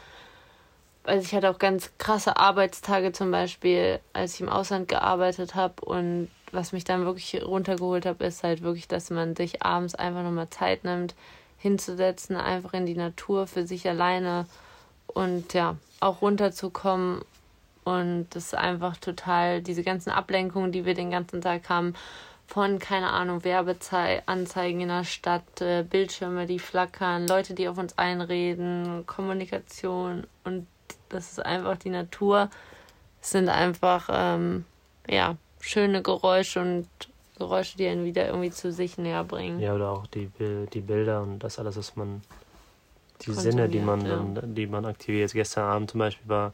also 1.04 1.24
ich 1.24 1.34
hatte 1.34 1.50
auch 1.50 1.60
ganz 1.60 1.92
krasse 1.98 2.38
Arbeitstage 2.38 3.12
zum 3.12 3.32
Beispiel, 3.32 4.00
als 4.14 4.36
ich 4.36 4.42
im 4.42 4.50
Ausland 4.50 4.88
gearbeitet 4.88 5.56
habe 5.56 5.84
und 5.86 6.30
was 6.52 6.72
mich 6.72 6.84
dann 6.84 7.06
wirklich 7.06 7.44
runtergeholt 7.44 8.06
habe, 8.06 8.26
ist 8.26 8.44
halt 8.44 8.62
wirklich, 8.62 8.88
dass 8.88 9.10
man 9.10 9.36
sich 9.36 9.64
abends 9.64 9.96
einfach 9.96 10.24
nochmal 10.24 10.50
Zeit 10.50 10.84
nimmt, 10.84 11.16
hinzusetzen, 11.58 12.36
einfach 12.36 12.74
in 12.74 12.86
die 12.86 12.96
Natur 12.96 13.48
für 13.48 13.66
sich 13.66 13.88
alleine 13.90 14.46
und 15.08 15.54
ja, 15.54 15.78
auch 16.00 16.22
runterzukommen 16.22 17.22
und 17.84 18.28
das 18.32 18.46
ist 18.46 18.56
einfach 18.56 18.98
total, 18.98 19.62
diese 19.62 19.84
ganzen 19.84 20.10
Ablenkungen, 20.10 20.72
die 20.72 20.86
wir 20.86 20.94
den 20.94 21.12
ganzen 21.12 21.42
Tag 21.42 21.70
haben, 21.70 21.94
von, 22.48 22.80
keine 22.80 23.10
Ahnung, 23.10 23.44
Werbeanzeigen 23.44 24.82
in 24.82 24.88
der 24.88 25.04
Stadt, 25.04 25.62
äh, 25.62 25.84
Bildschirme, 25.84 26.46
die 26.46 26.60
flackern, 26.60 27.28
Leute, 27.28 27.54
die 27.54 27.68
auf 27.68 27.78
uns 27.78 27.98
einreden, 27.98 29.06
Kommunikation 29.08 30.28
und 30.44 30.68
das 31.10 31.32
ist 31.32 31.46
einfach 31.46 31.78
die 31.78 31.90
Natur. 31.90 32.50
Es 33.22 33.32
sind 33.32 33.50
einfach, 33.50 34.10
ähm, 34.12 34.66
ja, 35.08 35.38
schöne 35.60 36.02
Geräusche 36.02 36.62
und 36.62 36.88
Geräusche, 37.38 37.78
die 37.78 37.88
einen 37.88 38.06
wieder 38.06 38.28
irgendwie 38.28 38.52
zu 38.52 38.72
sich 38.72 38.98
näher 38.98 39.24
bringen. 39.24 39.60
Ja, 39.60 39.74
oder 39.74 39.90
auch 39.90 40.08
die, 40.08 40.30
die 40.74 40.82
Bilder 40.82 41.22
und 41.22 41.40
das 41.40 41.58
alles, 41.58 41.78
was 41.78 41.96
man, 41.96 42.22
die 43.22 43.34
Sinne, 43.34 43.70
die 43.70 43.80
man, 43.80 44.06
ja. 44.06 44.18
dann, 44.18 44.54
die 44.56 44.68
man 44.68 44.86
aktiviert. 44.86 45.34
Gestern 45.34 45.64
Abend 45.64 45.92
zum 45.92 46.00
Beispiel 46.00 46.30
war 46.30 46.54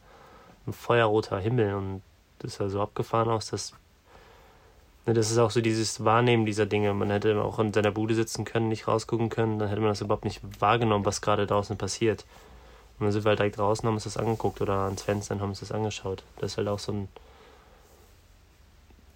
ein 0.67 0.73
feuerroter 0.73 1.39
Himmel 1.39 1.73
und 1.73 2.01
das 2.39 2.55
sah 2.55 2.69
so 2.69 2.81
abgefahren 2.81 3.29
aus, 3.29 3.49
dass 3.49 3.73
das 5.13 5.31
ist 5.31 5.37
auch 5.37 5.51
so 5.51 5.61
dieses 5.61 6.03
Wahrnehmen 6.03 6.45
dieser 6.45 6.65
Dinge. 6.65 6.93
Man 6.93 7.09
hätte 7.09 7.41
auch 7.41 7.59
in 7.59 7.73
seiner 7.73 7.91
Bude 7.91 8.15
sitzen 8.15 8.45
können, 8.45 8.69
nicht 8.69 8.87
rausgucken 8.87 9.29
können, 9.29 9.59
dann 9.59 9.69
hätte 9.69 9.81
man 9.81 9.89
das 9.89 10.01
überhaupt 10.01 10.25
nicht 10.25 10.41
wahrgenommen, 10.59 11.05
was 11.05 11.21
gerade 11.21 11.47
draußen 11.47 11.77
passiert. 11.77 12.25
Und 12.99 13.05
dann 13.05 13.11
sind 13.13 13.23
wir 13.23 13.29
halt 13.29 13.39
direkt 13.39 13.57
draußen, 13.57 13.87
haben 13.87 13.95
uns 13.95 14.03
das 14.03 14.17
angeguckt 14.17 14.61
oder 14.61 14.73
ans 14.73 15.03
Fenster 15.03 15.35
und 15.35 15.41
haben 15.41 15.49
uns 15.49 15.61
das 15.61 15.71
angeschaut. 15.71 16.23
Das 16.39 16.51
ist 16.51 16.57
halt 16.57 16.67
auch 16.67 16.79
so 16.79 16.91
ein. 16.91 17.07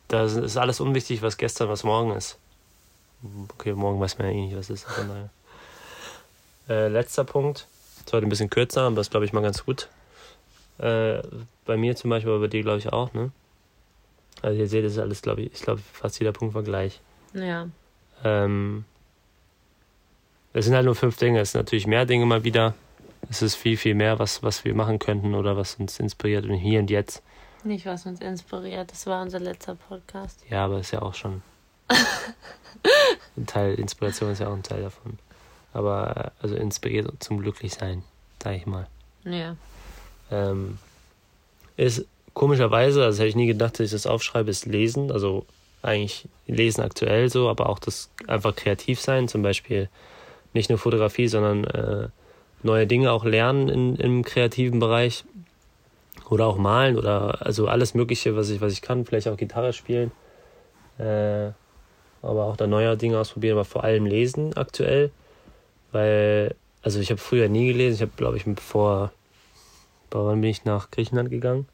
Da 0.08 0.24
ist 0.24 0.58
alles 0.58 0.80
unwichtig, 0.80 1.22
was 1.22 1.38
gestern, 1.38 1.70
was 1.70 1.84
morgen 1.84 2.12
ist. 2.12 2.38
Okay, 3.54 3.74
morgen 3.74 4.00
weiß 4.00 4.18
man 4.18 4.28
ja 4.28 4.34
eh 4.34 4.46
nicht, 4.46 4.56
was 4.56 4.70
ist. 4.70 4.84
Von 4.84 5.08
daher. 5.10 5.30
Äh, 6.70 6.88
letzter 6.88 7.24
Punkt. 7.24 7.68
Das 8.06 8.14
heute 8.14 8.26
ein 8.26 8.30
bisschen 8.30 8.50
kürzer, 8.50 8.84
aber 8.84 8.96
das 8.96 9.10
glaube 9.10 9.26
ich 9.26 9.34
mal 9.34 9.42
ganz 9.42 9.66
gut. 9.66 9.90
Äh, 10.78 11.22
bei 11.66 11.78
mir 11.78 11.96
zum 11.96 12.10
Beispiel, 12.10 12.32
aber 12.32 12.42
bei 12.42 12.48
dir 12.48 12.62
glaube 12.62 12.80
ich 12.80 12.92
auch, 12.92 13.14
ne? 13.14 13.32
Also 14.42 14.60
ihr 14.60 14.68
seht, 14.68 14.84
das 14.84 14.94
ist 14.94 15.00
alles, 15.00 15.22
glaube 15.22 15.42
ich, 15.42 15.54
ich 15.54 15.62
glaube 15.62 15.82
fast 15.82 16.20
jeder 16.20 16.32
Punkt 16.32 16.54
war 16.54 16.64
gleich. 16.64 17.00
Ja. 17.34 17.68
Ähm, 18.24 18.86
es 20.54 20.66
sind 20.66 20.76
halt 20.76 20.86
nur 20.86 20.96
fünf 20.96 21.18
Dinge. 21.18 21.40
Es 21.40 21.52
sind 21.52 21.60
natürlich 21.60 21.88
mehr 21.88 22.06
Dinge 22.06 22.26
mal 22.26 22.44
wieder. 22.44 22.76
Es 23.30 23.42
ist 23.42 23.56
viel, 23.56 23.78
viel 23.78 23.96
mehr, 23.96 24.20
was, 24.20 24.44
was 24.44 24.66
wir 24.66 24.76
machen 24.76 25.00
könnten 25.00 25.34
oder 25.34 25.58
was 25.58 25.76
uns 25.76 26.00
inspiriert 26.00 26.46
und 26.46 26.56
hier 26.56 26.80
und 26.80 26.90
jetzt. 26.90 27.24
Nicht, 27.64 27.86
was 27.86 28.06
uns 28.06 28.20
inspiriert. 28.20 28.92
Das 28.92 29.08
war 29.08 29.22
unser 29.22 29.40
letzter 29.40 29.76
Podcast. 29.76 30.44
Ja, 30.50 30.66
aber 30.66 30.80
ist 30.80 30.92
ja 30.92 31.02
auch 31.02 31.14
schon. 31.14 31.42
ein 33.38 33.46
Teil, 33.46 33.76
Inspiration 33.76 34.32
ist 34.32 34.40
ja 34.40 34.50
auch 34.50 34.54
ein 34.54 34.64
Teil 34.64 34.82
davon. 34.84 35.18
Aber 35.74 36.34
also 36.42 36.56
inspiriert 36.56 37.12
zum 37.24 37.40
Glücklichsein, 37.40 38.04
sag 38.44 38.56
ich 38.56 38.66
mal. 38.66 38.88
Ja. 39.24 39.56
Ähm, 40.30 40.78
ist 41.78 42.06
komischerweise, 42.34 43.04
also 43.04 43.20
hätte 43.20 43.30
ich 43.30 43.36
nie 43.36 43.48
gedacht, 43.48 43.80
dass 43.80 43.86
ich 43.86 43.92
das 43.92 44.08
aufschreibe, 44.08 44.50
ist 44.50 44.66
Lesen. 44.66 45.12
Also 45.12 45.46
eigentlich 45.82 46.28
Lesen 46.48 46.82
aktuell 46.82 47.30
so, 47.30 47.50
aber 47.50 47.70
auch 47.70 47.80
das 47.80 48.10
einfach 48.28 48.56
kreativ 48.56 49.00
sein, 49.00 49.28
zum 49.28 49.42
Beispiel 49.42 49.90
nicht 50.54 50.70
nur 50.70 50.80
Fotografie, 50.80 51.28
sondern 51.28 51.64
äh, 51.66 52.08
neue 52.64 52.88
Dinge 52.88 53.12
auch 53.12 53.26
lernen 53.26 53.70
in, 53.70 53.96
im 53.98 54.24
kreativen 54.24 54.80
Bereich 54.80 55.26
oder 56.30 56.48
auch 56.48 56.58
malen 56.58 56.98
oder 56.98 57.46
also 57.46 57.68
alles 57.68 57.94
Mögliche, 57.94 58.36
was 58.36 58.50
ich, 58.50 58.62
was 58.62 58.74
ich 58.74 58.82
kann, 58.82 59.06
vielleicht 59.06 59.28
auch 59.28 59.38
Gitarre 59.38 59.74
spielen, 59.74 60.12
äh, 61.00 61.52
aber 62.22 62.46
auch 62.46 62.56
da 62.56 62.68
neue 62.68 62.96
Dinge 62.96 63.20
ausprobieren, 63.20 63.58
aber 63.58 63.66
vor 63.66 63.84
allem 63.84 64.06
lesen 64.06 64.56
aktuell, 64.56 65.12
weil 65.92 66.56
also 66.82 67.00
ich 67.00 67.12
habe 67.12 67.20
früher 67.20 67.50
nie 67.50 67.68
gelesen, 67.68 67.96
ich 67.96 68.02
habe 68.02 68.12
glaube 68.16 68.38
ich 68.38 68.46
vor, 68.62 69.12
wann 70.12 70.42
bin 70.42 70.50
ich 70.50 70.66
nach 70.66 70.92
Griechenland 70.92 71.30
gegangen? 71.30 71.68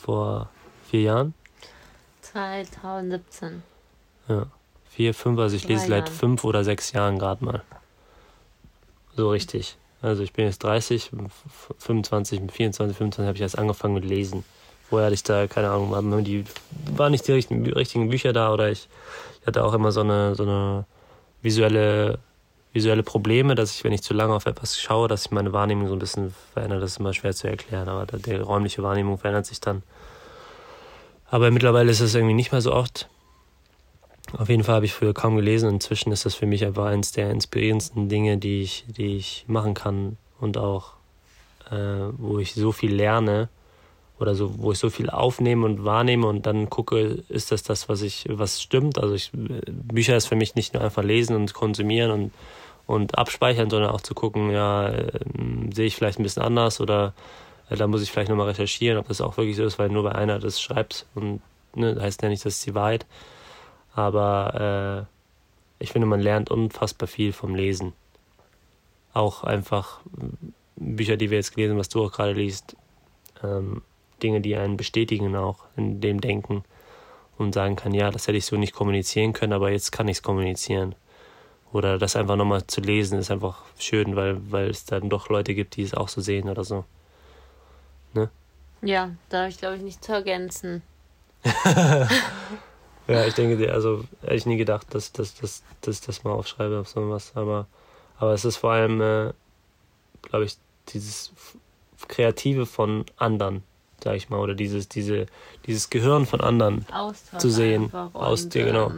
Vor 0.00 0.48
vier 0.90 1.02
Jahren? 1.02 1.34
2017. 2.22 3.62
Ja, 4.28 4.46
vier, 4.90 5.14
fünf, 5.14 5.38
also 5.38 5.56
ich 5.56 5.62
Drei 5.62 5.74
lese 5.74 5.86
seit 5.86 6.08
Jahren. 6.08 6.18
fünf 6.18 6.44
oder 6.44 6.64
sechs 6.64 6.92
Jahren 6.92 7.18
gerade 7.18 7.44
mal. 7.44 7.62
So 9.14 9.30
richtig. 9.30 9.76
Also 10.02 10.22
ich 10.22 10.32
bin 10.32 10.44
jetzt 10.44 10.62
30, 10.62 11.10
f- 11.12 11.74
25, 11.78 12.40
mit 12.40 12.52
24, 12.52 12.96
25 12.96 13.26
habe 13.26 13.36
ich 13.36 13.42
erst 13.42 13.58
angefangen 13.58 13.94
mit 13.94 14.04
Lesen. 14.04 14.44
Vorher 14.88 15.06
hatte 15.06 15.14
ich 15.14 15.22
da, 15.22 15.46
keine 15.46 15.70
Ahnung, 15.70 15.90
waren 15.90 16.22
die, 16.24 16.44
waren 16.94 17.10
nicht 17.12 17.26
die 17.26 17.32
richtigen, 17.32 17.66
richtigen 17.72 18.08
Bücher 18.08 18.32
da 18.32 18.52
oder 18.52 18.70
ich, 18.70 18.88
ich 19.40 19.46
hatte 19.46 19.64
auch 19.64 19.72
immer 19.72 19.90
so 19.90 20.00
eine, 20.02 20.34
so 20.34 20.42
eine 20.44 20.84
visuelle, 21.42 22.18
visuelle 22.76 23.02
Probleme, 23.02 23.54
dass 23.54 23.74
ich, 23.74 23.84
wenn 23.84 23.92
ich 23.92 24.02
zu 24.02 24.14
lange 24.14 24.34
auf 24.34 24.46
etwas 24.46 24.78
schaue, 24.78 25.08
dass 25.08 25.24
sich 25.24 25.32
meine 25.32 25.52
Wahrnehmung 25.52 25.88
so 25.88 25.94
ein 25.94 25.98
bisschen 25.98 26.34
verändert. 26.52 26.82
Das 26.82 26.92
ist 26.92 27.00
immer 27.00 27.14
schwer 27.14 27.34
zu 27.34 27.48
erklären, 27.48 27.88
aber 27.88 28.06
die 28.06 28.34
räumliche 28.34 28.82
Wahrnehmung 28.82 29.18
verändert 29.18 29.46
sich 29.46 29.60
dann. 29.60 29.82
Aber 31.28 31.50
mittlerweile 31.50 31.90
ist 31.90 32.00
es 32.00 32.14
irgendwie 32.14 32.34
nicht 32.34 32.52
mehr 32.52 32.60
so 32.60 32.72
oft. 32.72 33.08
Auf 34.36 34.48
jeden 34.48 34.62
Fall 34.62 34.76
habe 34.76 34.84
ich 34.84 34.92
früher 34.92 35.14
kaum 35.14 35.36
gelesen. 35.36 35.70
Inzwischen 35.70 36.12
ist 36.12 36.26
das 36.26 36.34
für 36.34 36.46
mich 36.46 36.64
einfach 36.64 36.86
eines 36.86 37.12
der 37.12 37.30
inspirierendsten 37.30 38.08
Dinge, 38.08 38.36
die 38.36 38.62
ich, 38.62 38.84
die 38.88 39.16
ich 39.16 39.44
machen 39.48 39.74
kann 39.74 40.18
und 40.38 40.58
auch, 40.58 40.92
äh, 41.70 42.12
wo 42.18 42.38
ich 42.38 42.54
so 42.54 42.72
viel 42.72 42.94
lerne 42.94 43.48
oder 44.18 44.34
so, 44.34 44.58
wo 44.58 44.72
ich 44.72 44.78
so 44.78 44.90
viel 44.90 45.08
aufnehme 45.10 45.64
und 45.64 45.84
wahrnehme 45.84 46.26
und 46.26 46.46
dann 46.46 46.68
gucke, 46.68 47.24
ist 47.28 47.52
das 47.52 47.62
das, 47.62 47.88
was 47.88 48.02
ich, 48.02 48.26
was 48.28 48.60
stimmt. 48.60 48.98
Also 48.98 49.14
ich, 49.14 49.30
Bücher 49.32 50.16
ist 50.16 50.26
für 50.26 50.36
mich 50.36 50.54
nicht 50.54 50.74
nur 50.74 50.82
einfach 50.82 51.02
lesen 51.02 51.34
und 51.36 51.54
konsumieren 51.54 52.10
und 52.10 52.32
und 52.86 53.18
abspeichern, 53.18 53.70
sondern 53.70 53.90
auch 53.90 54.00
zu 54.00 54.14
gucken, 54.14 54.50
ja, 54.50 54.90
ähm, 54.90 55.70
sehe 55.72 55.86
ich 55.86 55.96
vielleicht 55.96 56.18
ein 56.18 56.22
bisschen 56.22 56.42
anders 56.42 56.80
oder 56.80 57.14
äh, 57.68 57.76
da 57.76 57.86
muss 57.86 58.02
ich 58.02 58.10
vielleicht 58.10 58.30
nochmal 58.30 58.48
recherchieren, 58.48 58.98
ob 58.98 59.08
das 59.08 59.20
auch 59.20 59.36
wirklich 59.36 59.56
so 59.56 59.64
ist, 59.64 59.78
weil 59.78 59.88
nur 59.88 60.04
bei 60.04 60.12
einer 60.12 60.38
das 60.38 60.60
schreibt 60.60 61.06
und 61.14 61.40
ne, 61.74 61.96
heißt 62.00 62.22
ja 62.22 62.28
nicht, 62.28 62.44
das 62.44 62.54
ist 62.54 62.66
die 62.66 62.74
Wahrheit. 62.74 63.06
Aber 63.94 65.08
äh, 65.78 65.82
ich 65.82 65.92
finde, 65.92 66.06
man 66.06 66.20
lernt 66.20 66.50
unfassbar 66.50 67.08
viel 67.08 67.32
vom 67.32 67.54
Lesen. 67.54 67.92
Auch 69.12 69.44
einfach 69.44 70.00
m, 70.20 70.52
Bücher, 70.76 71.16
die 71.16 71.30
wir 71.30 71.38
jetzt 71.38 71.54
gelesen 71.54 71.72
haben, 71.72 71.78
was 71.78 71.88
du 71.88 72.04
auch 72.04 72.12
gerade 72.12 72.32
liest, 72.32 72.76
ähm, 73.42 73.82
Dinge, 74.22 74.40
die 74.40 74.56
einen 74.56 74.76
bestätigen 74.76 75.34
auch 75.36 75.64
in 75.76 76.00
dem 76.00 76.20
Denken 76.20 76.64
und 77.38 77.52
sagen 77.52 77.76
kann, 77.76 77.92
ja, 77.92 78.10
das 78.10 78.26
hätte 78.26 78.38
ich 78.38 78.46
so 78.46 78.56
nicht 78.56 78.74
kommunizieren 78.74 79.32
können, 79.32 79.52
aber 79.52 79.70
jetzt 79.70 79.92
kann 79.92 80.08
ich 80.08 80.18
es 80.18 80.22
kommunizieren. 80.22 80.94
Oder 81.76 81.98
das 81.98 82.16
einfach 82.16 82.36
nochmal 82.36 82.66
zu 82.66 82.80
lesen 82.80 83.18
ist 83.18 83.30
einfach 83.30 83.62
schön, 83.78 84.16
weil, 84.16 84.38
weil 84.50 84.70
es 84.70 84.84
dann 84.84 85.10
doch 85.10 85.28
Leute 85.28 85.54
gibt, 85.54 85.76
die 85.76 85.82
es 85.82 85.94
auch 85.94 86.08
so 86.08 86.20
sehen 86.20 86.48
oder 86.48 86.64
so. 86.64 86.84
Ja, 88.82 89.10
da 89.28 89.40
habe 89.40 89.48
ich, 89.48 89.58
glaube 89.58 89.76
ich, 89.76 89.82
nicht 89.82 90.04
zu 90.04 90.12
ergänzen. 90.12 90.82
Ja, 93.08 93.24
ich 93.24 93.34
denke, 93.34 93.72
also 93.72 94.04
hätte 94.22 94.34
ich 94.34 94.46
nie 94.46 94.56
gedacht, 94.56 94.92
dass, 94.92 95.12
dass, 95.12 95.36
dass, 95.36 95.62
dass 95.80 96.00
ich 96.00 96.06
das 96.06 96.24
mal 96.24 96.32
aufschreibe 96.32 96.80
auf 96.80 96.88
sowas. 96.88 97.30
Aber, 97.36 97.68
aber 98.18 98.32
es 98.32 98.44
ist 98.44 98.56
vor 98.56 98.72
allem, 98.72 99.00
äh, 99.00 99.32
glaube 100.22 100.46
ich, 100.46 100.56
dieses 100.88 101.32
Kreative 102.08 102.66
von 102.66 103.04
anderen, 103.16 103.62
sag 104.02 104.16
ich 104.16 104.28
mal, 104.28 104.40
oder 104.40 104.56
dieses, 104.56 104.88
diese, 104.88 105.26
dieses 105.66 105.88
Gehirn 105.88 106.26
von 106.26 106.40
anderen. 106.40 106.84
Austausch 106.92 107.40
Zu 107.40 107.48
sehen. 107.48 107.92
Aus 108.12 108.48
dir, 108.48 108.64
genau. 108.64 108.90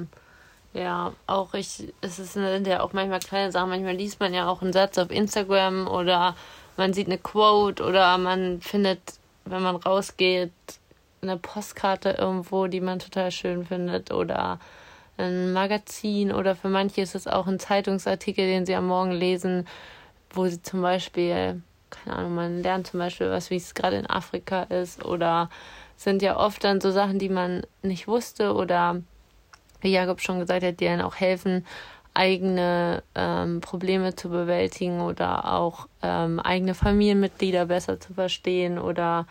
Ja, 0.79 1.13
auch 1.27 1.55
ich, 1.55 1.93
es 2.01 2.17
sind 2.17 2.67
ja 2.67 2.81
auch 2.81 2.93
manchmal 2.93 3.21
kleine 3.21 3.53
Sachen. 3.53 3.71
Manchmal 3.71 3.97
liest 3.97 4.21
man 4.21 4.35
ja 4.35 4.49
auch 4.49 4.63
einen 4.63 4.73
Satz 4.73 4.99
auf 4.99 5.11
Instagram 5.11 5.89
oder 5.89 6.37
man 6.77 6.93
sieht 6.93 7.07
eine 7.07 7.19
Quote 7.19 7.85
oder 7.85 8.19
man 8.19 8.61
findet, 8.61 9.01
wenn 9.45 9.63
man 9.63 9.77
rausgeht, 9.77 10.53
eine 11.21 11.37
Postkarte 11.37 12.11
irgendwo, 12.11 12.69
die 12.69 12.81
man 12.81 13.01
total 13.01 13.31
schön 13.31 13.67
findet 13.67 14.13
oder 14.13 14.61
ein 15.17 15.53
Magazin 15.53 16.33
oder 16.33 16.55
für 16.55 16.69
manche 16.69 17.01
ist 17.01 17.17
es 17.17 17.27
auch 17.27 17.49
ein 17.49 17.59
Zeitungsartikel, 17.59 18.47
den 18.47 18.67
sie 18.67 18.77
am 18.77 18.87
Morgen 18.87 19.11
lesen, 19.11 19.67
wo 20.31 20.47
sie 20.47 20.63
zum 20.63 20.81
Beispiel, 20.81 21.61
keine 21.91 22.17
Ahnung, 22.17 22.35
man 22.37 22.63
lernt 22.63 22.87
zum 22.87 23.01
Beispiel 23.01 23.31
was, 23.31 23.51
wie 23.51 23.57
es 23.57 23.75
gerade 23.75 23.97
in 23.97 24.09
Afrika 24.09 24.63
ist 24.63 25.05
oder 25.05 25.51
sind 25.97 26.23
ja 26.23 26.37
oft 26.37 26.63
dann 26.63 26.81
so 26.81 26.93
Sachen, 26.93 27.19
die 27.19 27.29
man 27.29 27.63
nicht 27.83 28.07
wusste 28.07 28.55
oder 28.55 29.03
wie 29.81 29.93
Jakob 29.93 30.21
schon 30.21 30.41
gesagt 30.41 30.65
hat, 30.65 30.81
die 30.81 30.89
einen 30.89 31.03
auch 31.03 31.17
helfen, 31.17 31.65
eigene 32.15 33.03
ähm, 33.15 33.61
Probleme 33.61 34.17
zu 34.17 34.29
bewältigen 34.29 35.01
oder 35.01 35.53
auch 35.53 35.87
ähm, 36.03 36.41
eigene 36.41 36.75
Familienmitglieder 36.75 37.67
besser 37.67 38.01
zu 38.01 38.15
verstehen 38.15 38.79
oder 38.79 39.27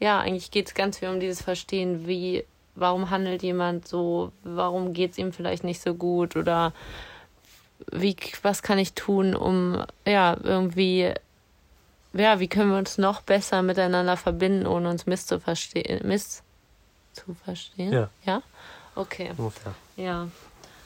ja, 0.00 0.18
eigentlich 0.18 0.50
geht 0.50 0.66
es 0.66 0.74
ganz 0.74 0.98
viel 0.98 1.08
um 1.08 1.20
dieses 1.20 1.42
Verstehen, 1.42 2.08
wie, 2.08 2.44
warum 2.74 3.10
handelt 3.10 3.42
jemand 3.42 3.86
so, 3.86 4.32
warum 4.42 4.94
geht 4.94 5.12
es 5.12 5.18
ihm 5.18 5.32
vielleicht 5.32 5.62
nicht 5.62 5.80
so 5.80 5.94
gut 5.94 6.34
oder 6.34 6.72
wie, 7.92 8.16
was 8.42 8.62
kann 8.62 8.78
ich 8.78 8.94
tun, 8.94 9.36
um 9.36 9.84
ja, 10.06 10.36
irgendwie, 10.42 11.12
ja, 12.14 12.40
wie 12.40 12.48
können 12.48 12.70
wir 12.70 12.78
uns 12.78 12.98
noch 12.98 13.20
besser 13.20 13.62
miteinander 13.62 14.16
verbinden, 14.16 14.66
ohne 14.66 14.88
uns 14.88 15.06
misszuverstehen, 15.06 16.06
miss 16.06 16.42
zu 17.12 17.34
verstehen? 17.44 17.92
Ja. 17.92 18.10
Ja? 18.24 18.42
Okay, 18.94 19.30
Ungefähr. 19.36 19.72
ja. 19.96 20.28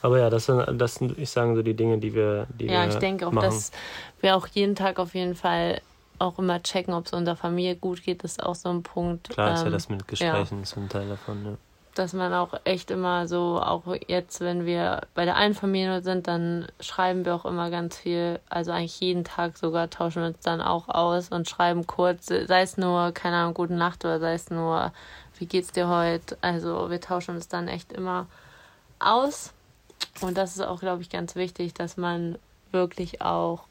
Aber 0.02 0.18
ja, 0.20 0.30
das 0.30 0.46
sind, 0.46 0.80
das 0.80 0.96
sind, 0.96 1.18
ich 1.18 1.30
sage 1.30 1.56
so 1.56 1.62
die 1.62 1.74
Dinge, 1.74 1.98
die 1.98 2.14
wir, 2.14 2.46
die 2.50 2.66
Ja, 2.66 2.82
wir 2.84 2.88
ich 2.90 2.94
denke 2.96 3.26
auch, 3.26 3.32
machen. 3.32 3.46
dass 3.46 3.72
wir 4.20 4.36
auch 4.36 4.46
jeden 4.46 4.76
Tag 4.76 4.98
auf 5.00 5.14
jeden 5.14 5.34
Fall 5.34 5.80
auch 6.18 6.38
immer 6.38 6.62
checken, 6.62 6.94
ob 6.94 7.06
es 7.06 7.12
unserer 7.12 7.36
Familie 7.36 7.76
gut 7.76 8.02
geht, 8.04 8.22
ist 8.22 8.42
auch 8.42 8.54
so 8.54 8.68
ein 8.68 8.82
Punkt. 8.82 9.30
Klar 9.30 9.54
ist 9.54 9.60
ja 9.60 9.66
ähm, 9.66 9.72
das 9.72 9.88
mit 9.88 10.06
Gesprächen 10.06 10.64
so 10.64 10.80
ein 10.80 10.88
Teil 10.88 11.08
davon. 11.08 11.44
Ja. 11.44 11.52
dass 11.94 12.12
man 12.12 12.32
auch 12.34 12.52
echt 12.64 12.90
immer 12.90 13.26
so, 13.26 13.60
auch 13.60 13.82
jetzt, 14.06 14.40
wenn 14.40 14.64
wir 14.66 15.00
bei 15.14 15.24
der 15.24 15.36
einen 15.36 15.54
Familie 15.54 16.02
sind, 16.02 16.28
dann 16.28 16.66
schreiben 16.78 17.24
wir 17.24 17.34
auch 17.34 17.44
immer 17.46 17.70
ganz 17.70 17.96
viel, 17.96 18.38
also 18.48 18.70
eigentlich 18.70 19.00
jeden 19.00 19.24
Tag 19.24 19.56
sogar 19.58 19.90
tauschen 19.90 20.22
wir 20.22 20.28
uns 20.28 20.40
dann 20.40 20.60
auch 20.60 20.88
aus 20.88 21.30
und 21.30 21.48
schreiben 21.48 21.86
kurz, 21.86 22.26
sei 22.26 22.60
es 22.62 22.76
nur, 22.76 23.12
keine 23.12 23.36
Ahnung, 23.38 23.54
gute 23.54 23.74
Nacht 23.74 24.04
oder 24.04 24.20
sei 24.20 24.34
es 24.34 24.50
nur, 24.50 24.92
wie 25.38 25.46
geht's 25.46 25.72
dir 25.72 25.88
heute? 25.88 26.36
Also 26.40 26.90
wir 26.90 27.00
tauschen 27.00 27.34
uns 27.36 27.48
dann 27.48 27.68
echt 27.68 27.92
immer 27.92 28.26
aus. 28.98 29.52
Und 30.20 30.36
das 30.36 30.56
ist 30.56 30.62
auch, 30.62 30.80
glaube 30.80 31.02
ich, 31.02 31.10
ganz 31.10 31.34
wichtig, 31.36 31.74
dass 31.74 31.96
man 31.96 32.38
wirklich 32.72 33.22
auch 33.22 33.64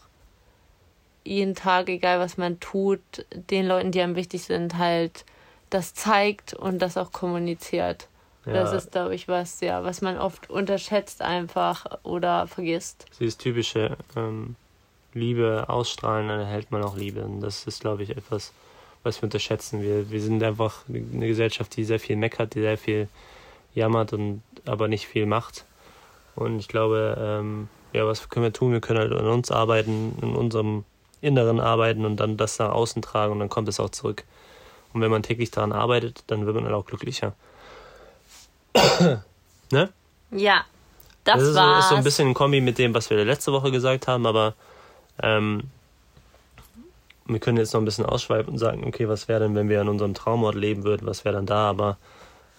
jeden 1.24 1.56
Tag, 1.56 1.90
egal 1.90 2.20
was 2.20 2.38
man 2.38 2.60
tut, 2.60 3.02
den 3.32 3.68
Leuten, 3.68 3.92
die 3.92 4.02
einem 4.02 4.16
wichtig 4.16 4.44
sind, 4.44 4.78
halt 4.78 5.26
das 5.70 5.94
zeigt 5.94 6.54
und 6.54 6.80
das 6.80 6.98
auch 6.98 7.12
kommuniziert. 7.12 8.08
Das 8.46 8.72
Ja. 8.72 8.78
ist, 8.78 8.92
glaube 8.92 9.16
ich, 9.16 9.28
was, 9.28 9.60
ja, 9.62 9.84
was 9.84 10.02
man 10.02 10.20
oft 10.20 10.50
unterschätzt 10.52 11.24
einfach 11.24 11.86
oder 12.04 12.46
vergisst. 12.48 13.06
Dieses 13.20 13.38
typische, 13.38 13.98
ähm, 14.16 14.56
Liebe 15.14 15.66
ausstrahlen, 15.68 16.28
dann 16.28 16.42
erhält 16.42 16.72
man 16.72 16.84
auch 16.84 16.96
Liebe. 16.96 17.24
Und 17.24 17.42
das 17.42 17.66
ist, 17.66 17.80
glaube 17.82 18.04
ich, 18.04 18.12
etwas, 18.12 18.52
was 19.06 19.22
wir 19.22 19.24
unterschätzen. 19.24 19.82
Wir, 19.82 20.10
wir 20.10 20.22
sind 20.22 20.44
einfach 20.44 20.84
eine 20.90 21.28
Gesellschaft, 21.28 21.76
die 21.78 21.84
sehr 21.84 22.00
viel 22.00 22.16
meckert, 22.16 22.56
die 22.56 22.62
sehr 22.62 22.78
viel 22.78 23.08
jammert 23.74 24.14
und 24.14 24.42
aber 24.66 24.88
nicht 24.88 25.08
viel 25.08 25.26
macht. 25.26 25.66
Und 26.36 26.60
ich 26.60 26.68
glaube, 26.68 27.18
ähm, 27.20 27.70
ja, 27.94 28.06
was 28.06 28.30
können 28.30 28.46
wir 28.46 28.54
tun? 28.54 28.72
Wir 28.72 28.82
können 28.82 29.00
halt 29.00 29.14
an 29.14 29.28
uns 29.28 29.52
arbeiten, 29.52 30.18
in 30.22 30.36
unserem 30.36 30.84
Inneren 31.22 31.60
arbeiten 31.60 32.06
und 32.06 32.18
dann 32.18 32.38
das 32.38 32.60
nach 32.60 32.72
außen 32.72 33.02
tragen 33.02 33.32
und 33.32 33.40
dann 33.40 33.50
kommt 33.50 33.70
es 33.70 33.80
auch 33.80 33.90
zurück. 33.90 34.24
Und 34.94 35.02
wenn 35.02 35.12
man 35.12 35.24
täglich 35.24 35.52
daran 35.52 35.72
arbeitet, 35.72 36.24
dann 36.28 36.46
wird 36.46 36.56
man 36.56 36.66
dann 36.66 36.74
auch 36.74 36.86
glücklicher. 36.86 37.34
ne? 39.72 39.90
Ja, 40.32 40.66
das, 41.24 41.40
Das 41.40 41.44
ist, 41.44 41.54
so, 41.54 41.60
war's. 41.60 41.86
ist 41.86 41.90
so 41.90 41.96
ein 41.96 42.04
bisschen 42.04 42.30
ein 42.30 42.34
Kombi 42.34 42.62
mit 42.62 42.78
dem, 42.78 42.94
was 42.94 43.10
wir 43.10 43.24
letzte 43.24 43.52
Woche 43.52 43.72
gesagt 43.72 44.08
haben, 44.08 44.26
aber 44.26 44.54
ähm, 45.22 45.64
wir 47.26 47.40
können 47.40 47.58
jetzt 47.58 47.74
noch 47.74 47.82
ein 47.82 47.86
bisschen 47.86 48.06
ausschweifen 48.06 48.54
und 48.54 48.60
sagen, 48.60 48.84
okay, 48.86 49.08
was 49.08 49.28
wäre 49.28 49.40
denn, 49.42 49.56
wenn 49.56 49.70
wir 49.70 49.82
an 49.82 49.90
unserem 49.90 50.14
Traumort 50.14 50.56
leben 50.56 50.84
würden, 50.84 51.08
was 51.08 51.26
wäre 51.26 51.36
dann 51.36 51.46
da, 51.46 51.70
aber 51.70 51.98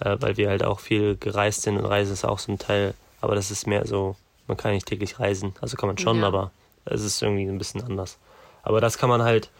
äh, 0.01 0.17
weil 0.21 0.37
wir 0.37 0.49
halt 0.49 0.65
auch 0.65 0.81
viel 0.81 1.17
gereist 1.17 1.63
sind 1.63 1.77
und 1.79 1.85
Reise 1.85 2.13
ist 2.13 2.25
auch 2.25 2.39
so 2.39 2.53
ein 2.53 2.59
Teil, 2.59 2.95
aber 3.21 3.35
das 3.35 3.51
ist 3.51 3.67
mehr 3.67 3.87
so, 3.87 4.17
man 4.49 4.57
kann 4.57 4.73
nicht 4.73 4.87
täglich 4.87 5.19
reisen, 5.21 5.55
also 5.61 5.77
kann 5.77 5.89
man 5.89 5.99
schon, 5.99 6.21
Ja. 6.21 6.27
aber 6.27 6.51
es 6.85 7.03
ist 7.03 7.23
irgendwie 7.23 7.45
ein 7.45 7.59
bisschen 7.59 7.83
anders. 7.83 8.19
Aber 8.63 8.81
das 8.81 8.99
kann 8.99 9.09
man 9.09 9.23
halt, 9.23 9.51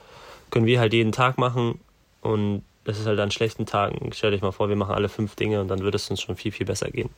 können 0.51 0.67
wir 0.67 0.81
halt 0.81 0.93
jeden 0.93 1.13
Tag 1.13 1.39
machen 1.39 1.81
und 2.21 2.65
das 2.85 2.99
ist 2.99 3.07
halt 3.07 3.19
an 3.19 3.31
schlechten 3.33 3.67
Tagen. 3.67 4.13
Stell 4.13 4.31
dich 4.31 4.43
mal 4.43 4.53
vor, 4.53 4.69
wir 4.69 4.77
machen 4.77 4.95
alle 4.95 5.09
fünf 5.09 5.35
Dinge 5.35 5.61
und 5.61 5.69
dann 5.69 5.81
würde 5.81 5.97
es 5.97 6.09
uns 6.11 6.21
schon 6.21 6.37
viel, 6.37 6.53
viel 6.53 6.67
besser 6.67 6.89
gehen. 6.91 7.11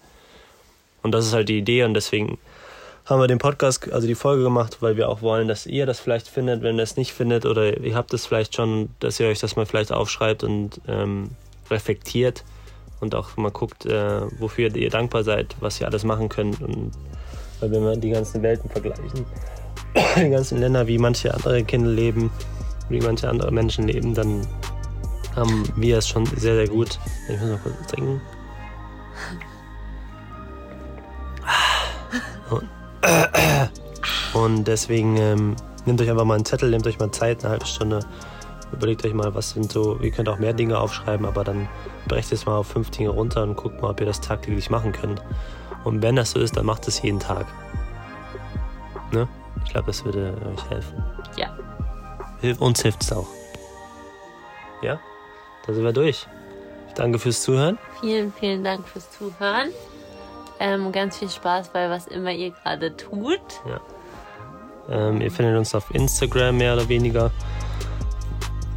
Und 1.02 1.12
das 1.12 1.26
ist 1.26 1.32
halt 1.34 1.48
die 1.48 1.58
Idee 1.58 1.84
und 1.84 1.94
deswegen 1.94 2.38
haben 3.08 3.20
wir 3.20 3.26
den 3.26 3.38
Podcast, 3.38 3.90
also 3.90 4.06
die 4.06 4.14
Folge 4.14 4.42
gemacht, 4.42 4.78
weil 4.80 4.98
wir 4.98 5.08
auch 5.08 5.22
wollen, 5.22 5.48
dass 5.48 5.64
ihr 5.64 5.86
das 5.86 5.98
vielleicht 5.98 6.28
findet, 6.28 6.62
wenn 6.62 6.76
ihr 6.76 6.82
es 6.82 6.96
nicht 6.96 7.12
findet 7.12 7.46
oder 7.46 7.78
ihr 7.78 7.94
habt 7.94 8.12
es 8.12 8.26
vielleicht 8.26 8.54
schon, 8.54 8.90
dass 9.00 9.18
ihr 9.18 9.28
euch 9.28 9.38
das 9.38 9.56
mal 9.56 9.64
vielleicht 9.64 9.92
aufschreibt 9.92 10.44
und 10.44 10.80
ähm, 10.86 11.30
reflektiert 11.70 12.44
und 13.00 13.14
auch 13.14 13.36
mal 13.38 13.50
guckt, 13.50 13.86
äh, 13.86 14.20
wofür 14.38 14.74
ihr 14.76 14.90
dankbar 14.90 15.24
seid, 15.24 15.56
was 15.60 15.80
ihr 15.80 15.86
alles 15.86 16.04
machen 16.04 16.28
könnt. 16.28 16.60
Und 16.60 16.92
weil 17.60 17.70
wenn 17.70 17.82
wir 17.82 17.96
die 17.96 18.10
ganzen 18.10 18.42
Welten 18.42 18.68
vergleichen, 18.68 19.24
die 20.16 20.28
ganzen 20.28 20.58
Länder, 20.58 20.86
wie 20.86 20.98
manche 20.98 21.32
andere 21.32 21.64
Kinder 21.64 21.90
leben, 21.90 22.30
wie 22.90 23.00
manche 23.00 23.26
andere 23.28 23.50
Menschen 23.50 23.88
leben, 23.88 24.14
dann 24.14 24.46
haben 25.34 25.64
wir 25.76 25.96
es 25.96 26.08
schon 26.08 26.26
sehr, 26.26 26.56
sehr 26.56 26.68
gut. 26.68 26.98
Ich 27.28 27.40
muss 27.40 27.50
noch 27.50 27.62
kurz 27.62 27.86
trinken. 27.86 28.20
Und, 32.50 32.68
und 34.34 34.64
deswegen 34.64 35.16
ähm, 35.16 35.56
nehmt 35.86 36.00
euch 36.00 36.10
einfach 36.10 36.24
mal 36.24 36.34
einen 36.34 36.44
Zettel, 36.44 36.70
nehmt 36.70 36.86
euch 36.86 36.98
mal 36.98 37.10
Zeit, 37.10 37.44
eine 37.44 37.52
halbe 37.52 37.66
Stunde. 37.66 38.00
Überlegt 38.72 39.04
euch 39.04 39.14
mal, 39.14 39.34
was 39.34 39.50
sind 39.50 39.72
so, 39.72 39.98
ihr 40.00 40.10
könnt 40.10 40.28
auch 40.28 40.38
mehr 40.38 40.52
Dinge 40.52 40.78
aufschreiben, 40.78 41.24
aber 41.26 41.42
dann 41.42 41.68
brecht 42.06 42.32
es 42.32 42.44
mal 42.44 42.58
auf 42.58 42.68
fünf 42.68 42.90
Dinge 42.90 43.10
runter 43.10 43.42
und 43.42 43.56
guckt 43.56 43.80
mal, 43.80 43.90
ob 43.90 44.00
ihr 44.00 44.06
das 44.06 44.20
tagtäglich 44.20 44.68
machen 44.68 44.92
könnt. 44.92 45.22
Und 45.84 46.02
wenn 46.02 46.16
das 46.16 46.32
so 46.32 46.40
ist, 46.40 46.56
dann 46.56 46.66
macht 46.66 46.86
es 46.86 47.00
jeden 47.00 47.18
Tag. 47.18 47.46
Ne? 49.12 49.26
Ich 49.64 49.70
glaube, 49.70 49.86
das 49.86 50.04
würde 50.04 50.34
euch 50.52 50.70
helfen. 50.70 51.02
Ja. 51.36 51.56
Hilf, 52.40 52.60
uns 52.60 52.82
hilft 52.82 53.02
es 53.02 53.12
auch. 53.12 53.28
Ja? 54.82 55.00
Da 55.66 55.72
sind 55.72 55.84
wir 55.84 55.92
durch. 55.92 56.26
Danke 56.94 57.18
fürs 57.18 57.42
Zuhören. 57.42 57.78
Vielen, 58.00 58.32
vielen 58.32 58.64
Dank 58.64 58.86
fürs 58.86 59.10
Zuhören. 59.10 59.70
Ähm, 60.60 60.92
ganz 60.92 61.18
viel 61.18 61.28
Spaß 61.28 61.68
bei 61.68 61.88
was 61.88 62.06
immer 62.06 62.32
ihr 62.32 62.50
gerade 62.50 62.96
tut. 62.96 63.40
Ähm, 64.88 65.20
ihr 65.20 65.30
findet 65.30 65.56
uns 65.56 65.74
auf 65.74 65.94
Instagram 65.94 66.56
mehr 66.56 66.74
oder 66.74 66.88
weniger. 66.88 67.30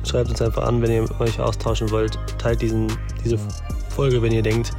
Schreibt 0.03 0.29
uns 0.29 0.41
einfach 0.41 0.63
an, 0.63 0.81
wenn 0.81 0.91
ihr 0.91 1.21
euch 1.21 1.39
austauschen 1.39 1.89
wollt. 1.91 2.17
Teilt 2.37 2.61
diesen, 2.61 2.91
diese 3.23 3.37
Folge, 3.89 4.21
wenn 4.21 4.31
ihr 4.31 4.41
denkt, 4.41 4.71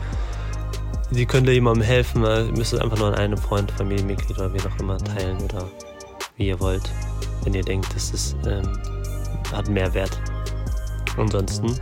sie 1.10 1.26
könnte 1.26 1.52
jemandem 1.52 1.84
helfen. 1.84 2.24
Ihr 2.24 2.52
müsst 2.56 2.72
es 2.72 2.80
einfach 2.80 2.98
nur 2.98 3.08
an 3.08 3.14
einen 3.14 3.36
Freund, 3.36 3.70
Familienmitglied 3.72 4.38
oder 4.38 4.52
wie 4.52 4.60
auch 4.60 4.78
immer 4.78 4.98
teilen 4.98 5.38
oder 5.42 5.68
wie 6.36 6.48
ihr 6.48 6.60
wollt. 6.60 6.90
Wenn 7.44 7.54
ihr 7.54 7.62
denkt, 7.62 7.94
das 7.94 8.10
ist, 8.10 8.36
ähm, 8.46 8.62
hat 9.52 9.68
mehr 9.68 9.92
Wert. 9.94 10.20
Ansonsten, 11.16 11.74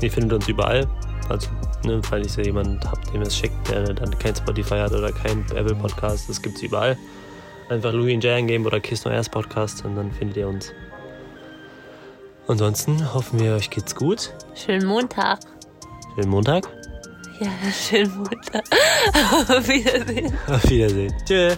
ihr 0.00 0.10
findet 0.10 0.32
uns 0.32 0.48
überall. 0.48 0.86
Also, 1.28 1.48
ne, 1.84 2.00
falls 2.02 2.36
ihr 2.38 2.44
jemanden 2.44 2.80
habt, 2.84 3.12
dem 3.12 3.22
es 3.22 3.36
schickt, 3.36 3.70
der 3.70 3.94
dann 3.94 4.18
kein 4.18 4.34
Spotify 4.34 4.78
hat 4.78 4.92
oder 4.92 5.12
kein 5.12 5.40
Apple 5.54 5.74
Podcast, 5.74 6.28
das 6.28 6.40
gibt's 6.40 6.62
überall. 6.62 6.96
Einfach 7.68 7.92
Louis 7.92 8.22
J 8.22 8.32
eingeben 8.32 8.66
oder 8.66 8.80
Kiss 8.80 9.04
No 9.04 9.10
Airs 9.10 9.28
Podcast 9.28 9.84
und 9.84 9.96
dann 9.96 10.12
findet 10.12 10.36
ihr 10.36 10.48
uns. 10.48 10.72
Ansonsten 12.46 13.14
hoffen 13.14 13.40
wir, 13.40 13.54
euch 13.54 13.70
geht's 13.70 13.94
gut. 13.94 14.34
Schönen 14.54 14.86
Montag. 14.86 15.40
Schönen 16.14 16.30
Montag. 16.30 16.68
Ja, 17.40 17.50
schönen 17.72 18.14
Montag. 18.16 18.64
Auf 19.48 19.68
Wiedersehen. 19.68 20.32
Auf 20.46 20.68
Wiedersehen. 20.68 21.14
Tschö. 21.26 21.54